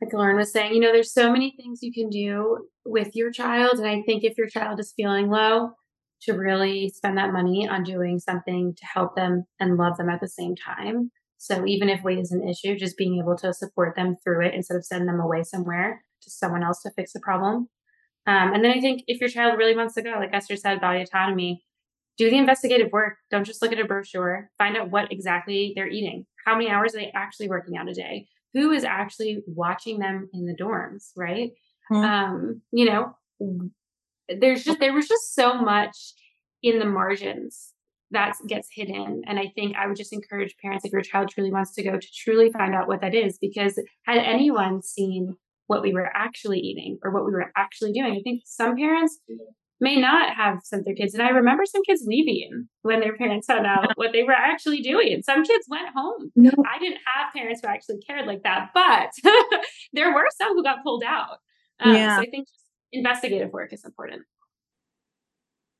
[0.01, 3.31] like Lauren was saying, you know, there's so many things you can do with your
[3.31, 3.79] child.
[3.79, 5.71] And I think if your child is feeling low,
[6.25, 10.21] to really spend that money on doing something to help them and love them at
[10.21, 11.11] the same time.
[11.37, 14.53] So even if weight is an issue, just being able to support them through it
[14.53, 17.67] instead of sending them away somewhere to someone else to fix the problem.
[18.25, 20.79] Um, and then I think if your child really wants to go, like Esther said,
[20.79, 21.63] body autonomy,
[22.17, 23.15] do the investigative work.
[23.31, 24.49] Don't just look at a brochure.
[24.57, 26.25] Find out what exactly they're eating.
[26.45, 28.27] How many hours are they actually working out a day?
[28.53, 31.51] Who is actually watching them in the dorms, right?
[31.91, 32.03] Mm-hmm.
[32.03, 33.15] Um, you know,
[34.29, 36.13] there's just there was just so much
[36.61, 37.73] in the margins
[38.11, 39.23] that gets hidden.
[39.27, 41.97] And I think I would just encourage parents if your child truly wants to go
[41.97, 43.37] to truly find out what that is.
[43.39, 45.35] Because had anyone seen
[45.67, 49.19] what we were actually eating or what we were actually doing, I think some parents
[49.79, 51.13] may not have sent their kids.
[51.13, 54.81] And I remember some kids leaving when their parents found out what they were actually
[54.81, 55.11] doing.
[55.11, 56.31] And some kids went home.
[56.35, 56.51] No.
[56.71, 59.11] I didn't have parents who actually cared like that, but
[59.93, 61.39] there were some who got pulled out.
[61.79, 62.17] Um, yeah.
[62.17, 62.47] So I think
[62.93, 64.23] investigative work is important.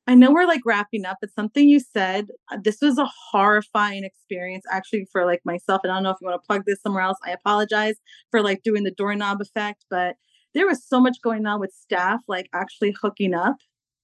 [0.05, 4.03] I know we're like wrapping up, but something you said, uh, this was a horrifying
[4.03, 5.82] experience actually for like myself.
[5.84, 7.18] And I don't know if you want to plug this somewhere else.
[7.24, 7.95] I apologize
[8.30, 10.18] for like doing the doorknob effect, but
[10.53, 13.55] there was so much going on with staff like actually hooking up.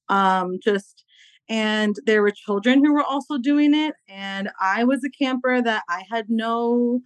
[0.07, 1.03] Um, just
[1.49, 3.95] and there were children who were also doing it.
[4.07, 7.01] And I was a camper that I had no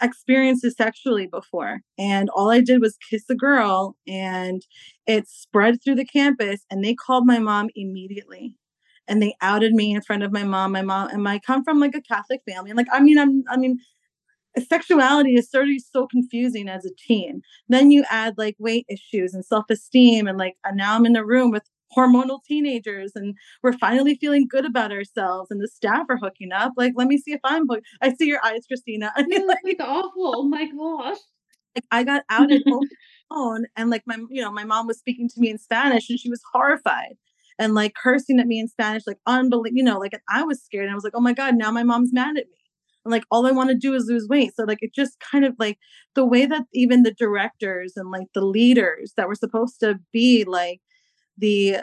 [0.00, 4.66] experienced this sexually before and all i did was kiss a girl and
[5.06, 8.54] it spread through the campus and they called my mom immediately
[9.08, 10.72] and they outed me in front of my mom.
[10.72, 13.42] My mom and i come from like a catholic family and like i mean i'm
[13.48, 13.78] i mean
[14.68, 17.40] sexuality is certainly so confusing as a teen.
[17.68, 21.24] Then you add like weight issues and self-esteem and like and now i'm in the
[21.24, 21.64] room with
[21.96, 26.72] hormonal teenagers and we're finally feeling good about ourselves and the staff are hooking up.
[26.76, 27.86] Like, let me see if I'm hooked.
[28.00, 29.12] I see your eyes, Christina.
[29.16, 30.34] I mean, like, like awful.
[30.36, 31.18] Oh my gosh.
[31.74, 32.96] Like I got outed over the
[33.30, 36.18] phone and like my, you know, my mom was speaking to me in Spanish and
[36.18, 37.16] she was horrified
[37.58, 40.84] and like cursing at me in Spanish, like unbelievable, you know, like I was scared
[40.84, 42.62] and I was like, oh my God, now my mom's mad at me.
[43.04, 44.54] And like all I want to do is lose weight.
[44.54, 45.78] So like it just kind of like
[46.14, 50.44] the way that even the directors and like the leaders that were supposed to be
[50.44, 50.80] like
[51.36, 51.78] the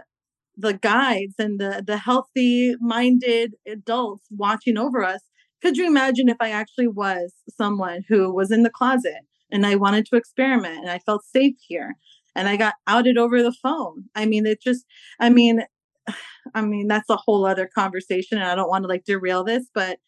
[0.58, 5.22] the guides and the the healthy minded adults watching over us
[5.62, 9.22] could you imagine if i actually was someone who was in the closet
[9.52, 11.96] and i wanted to experiment and i felt safe here
[12.36, 14.06] and i got outed over the phone?
[14.16, 14.86] I mean it just
[15.20, 15.64] i mean
[16.54, 19.68] i mean that's a whole other conversation and i don't want to like derail this
[19.74, 20.00] but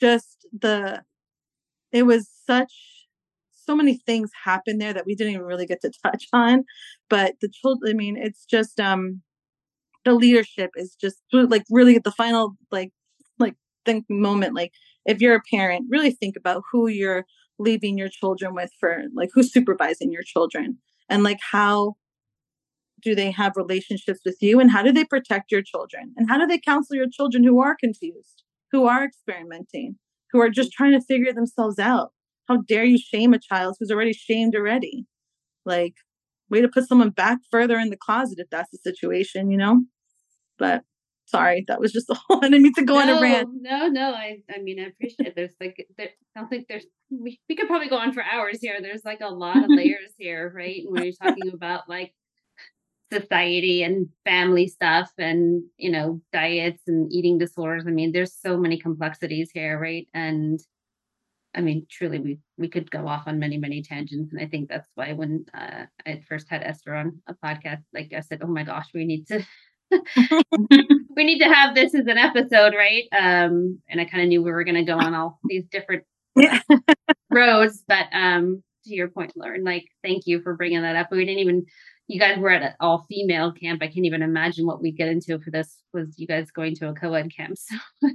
[0.00, 1.02] just the
[1.92, 2.72] it was such
[3.64, 6.64] so many things happened there that we didn't even really get to touch on
[7.08, 9.22] but the children i mean it's just um
[10.04, 12.90] the leadership is just like really the final like
[13.38, 13.54] like
[13.84, 14.72] think moment like
[15.06, 17.24] if you're a parent really think about who you're
[17.58, 21.94] leaving your children with for like who's supervising your children and like how
[23.02, 26.38] do they have relationships with you and how do they protect your children and how
[26.38, 28.42] do they counsel your children who are confused
[28.72, 29.96] who are experimenting
[30.32, 32.12] who are just trying to figure themselves out
[32.48, 35.06] how dare you shame a child who's already shamed already?
[35.64, 35.94] Like,
[36.50, 39.82] way to put someone back further in the closet if that's the situation, you know?
[40.58, 40.82] But
[41.26, 42.38] sorry, that was just a whole.
[42.38, 43.48] I didn't mean to go no, on a rant.
[43.60, 45.34] No, no, I, I mean, I appreciate it.
[45.36, 46.86] There's like, there, I don't think there's.
[47.10, 48.78] We, we could probably go on for hours here.
[48.80, 50.82] There's like a lot of layers here, right?
[50.86, 52.12] When you're talking about like
[53.12, 58.56] society and family stuff and you know diets and eating disorders i mean there's so
[58.56, 60.60] many complexities here right and
[61.54, 64.68] i mean truly we we could go off on many many tangents and i think
[64.68, 68.46] that's why when uh, i first had esther on a podcast like i said oh
[68.46, 69.44] my gosh we need to
[71.16, 74.42] we need to have this as an episode right um and i kind of knew
[74.42, 76.04] we were going to go on all these different
[77.30, 81.24] roads but um to your point lauren like thank you for bringing that up we
[81.24, 81.64] didn't even
[82.06, 83.82] you guys were at an all female camp.
[83.82, 86.88] I can't even imagine what we'd get into for this was you guys going to
[86.88, 87.56] a co-ed camp.
[87.58, 88.08] So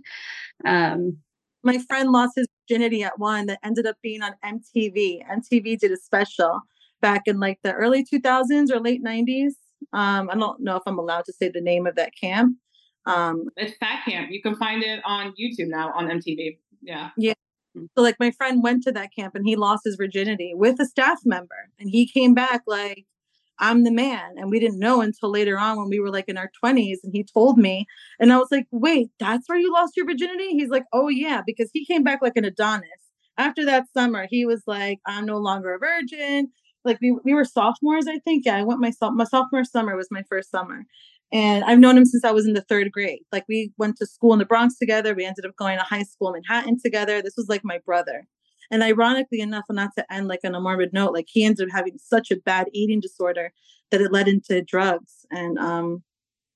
[0.65, 1.17] um
[1.63, 5.21] my friend lost his virginity at one that ended up being on MTV.
[5.27, 6.61] MTV did a special
[7.01, 9.53] back in like the early 2000s or late 90s.
[9.93, 12.57] Um, I don't know if I'm allowed to say the name of that camp.
[13.05, 14.29] Um, it's Fat Camp.
[14.29, 16.57] You can find it on YouTube now on MTV.
[16.81, 17.09] Yeah.
[17.17, 17.33] Yeah.
[17.75, 20.85] So like my friend went to that camp and he lost his virginity with a
[20.85, 23.05] staff member and he came back like
[23.59, 24.35] I'm the man.
[24.37, 26.97] And we didn't know until later on when we were like in our 20s.
[27.03, 27.85] And he told me,
[28.19, 30.49] and I was like, wait, that's where you lost your virginity?
[30.51, 32.89] He's like, oh, yeah, because he came back like an Adonis.
[33.37, 36.51] After that summer, he was like, I'm no longer a virgin.
[36.83, 38.45] Like we, we were sophomores, I think.
[38.45, 40.85] Yeah, I went my, my sophomore summer was my first summer.
[41.31, 43.19] And I've known him since I was in the third grade.
[43.31, 45.13] Like we went to school in the Bronx together.
[45.13, 47.21] We ended up going to high school in Manhattan together.
[47.21, 48.25] This was like my brother.
[48.71, 51.67] And ironically enough, and not to end like on a morbid note, like he ended
[51.67, 53.51] up having such a bad eating disorder
[53.91, 55.25] that it led into drugs.
[55.31, 56.03] And um,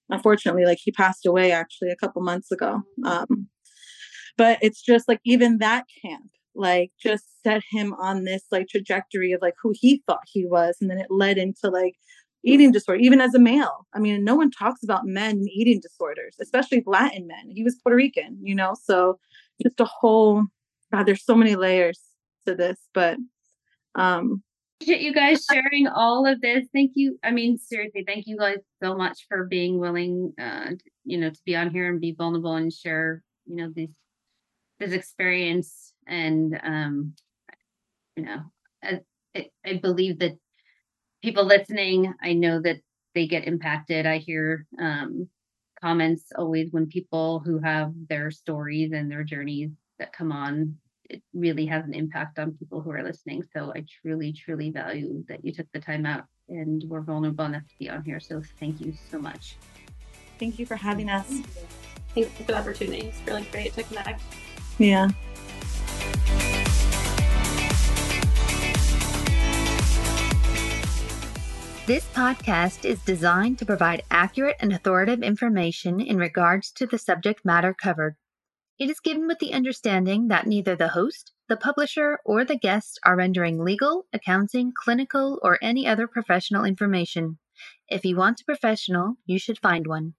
[0.09, 2.81] unfortunately, like he passed away actually a couple months ago.
[3.05, 3.47] Um,
[4.37, 9.31] but it's just like even that camp, like just set him on this like trajectory
[9.31, 10.77] of like who he thought he was.
[10.81, 11.95] And then it led into like
[12.43, 13.87] eating disorder, even as a male.
[13.93, 17.49] I mean, no one talks about men eating disorders, especially Latin men.
[17.49, 19.17] He was Puerto Rican, you know, so
[19.61, 20.45] just a whole
[20.93, 21.99] God, there's so many layers
[22.45, 23.17] to this, but
[23.95, 24.43] um
[24.79, 26.67] appreciate you guys sharing all of this.
[26.71, 27.17] Thank you.
[27.23, 30.71] I mean, seriously, thank you guys so much for being willing uh
[31.03, 33.89] you know to be on here and be vulnerable and share, you know, this
[34.79, 37.13] this experience and um
[38.15, 38.41] you know,
[38.83, 38.99] I,
[39.65, 40.37] I believe that
[41.23, 42.77] people listening, I know that
[43.15, 44.05] they get impacted.
[44.05, 45.27] I hear um
[45.81, 50.77] comments always when people who have their stories and their journeys that come on
[51.13, 53.43] it really has an impact on people who are listening.
[53.53, 57.67] So I truly, truly value that you took the time out and were vulnerable enough
[57.67, 58.19] to be on here.
[58.19, 59.57] So thank you so much.
[60.39, 61.27] Thank you for having us.
[62.15, 63.07] Thanks for the opportunity.
[63.07, 64.21] It's really great to connect.
[64.79, 65.09] Yeah.
[71.85, 77.43] This podcast is designed to provide accurate and authoritative information in regards to the subject
[77.43, 78.15] matter covered.
[78.79, 82.99] It is given with the understanding that neither the host, the publisher, or the guest
[83.05, 87.37] are rendering legal, accounting, clinical, or any other professional information.
[87.87, 90.15] If you want a professional, you should find one.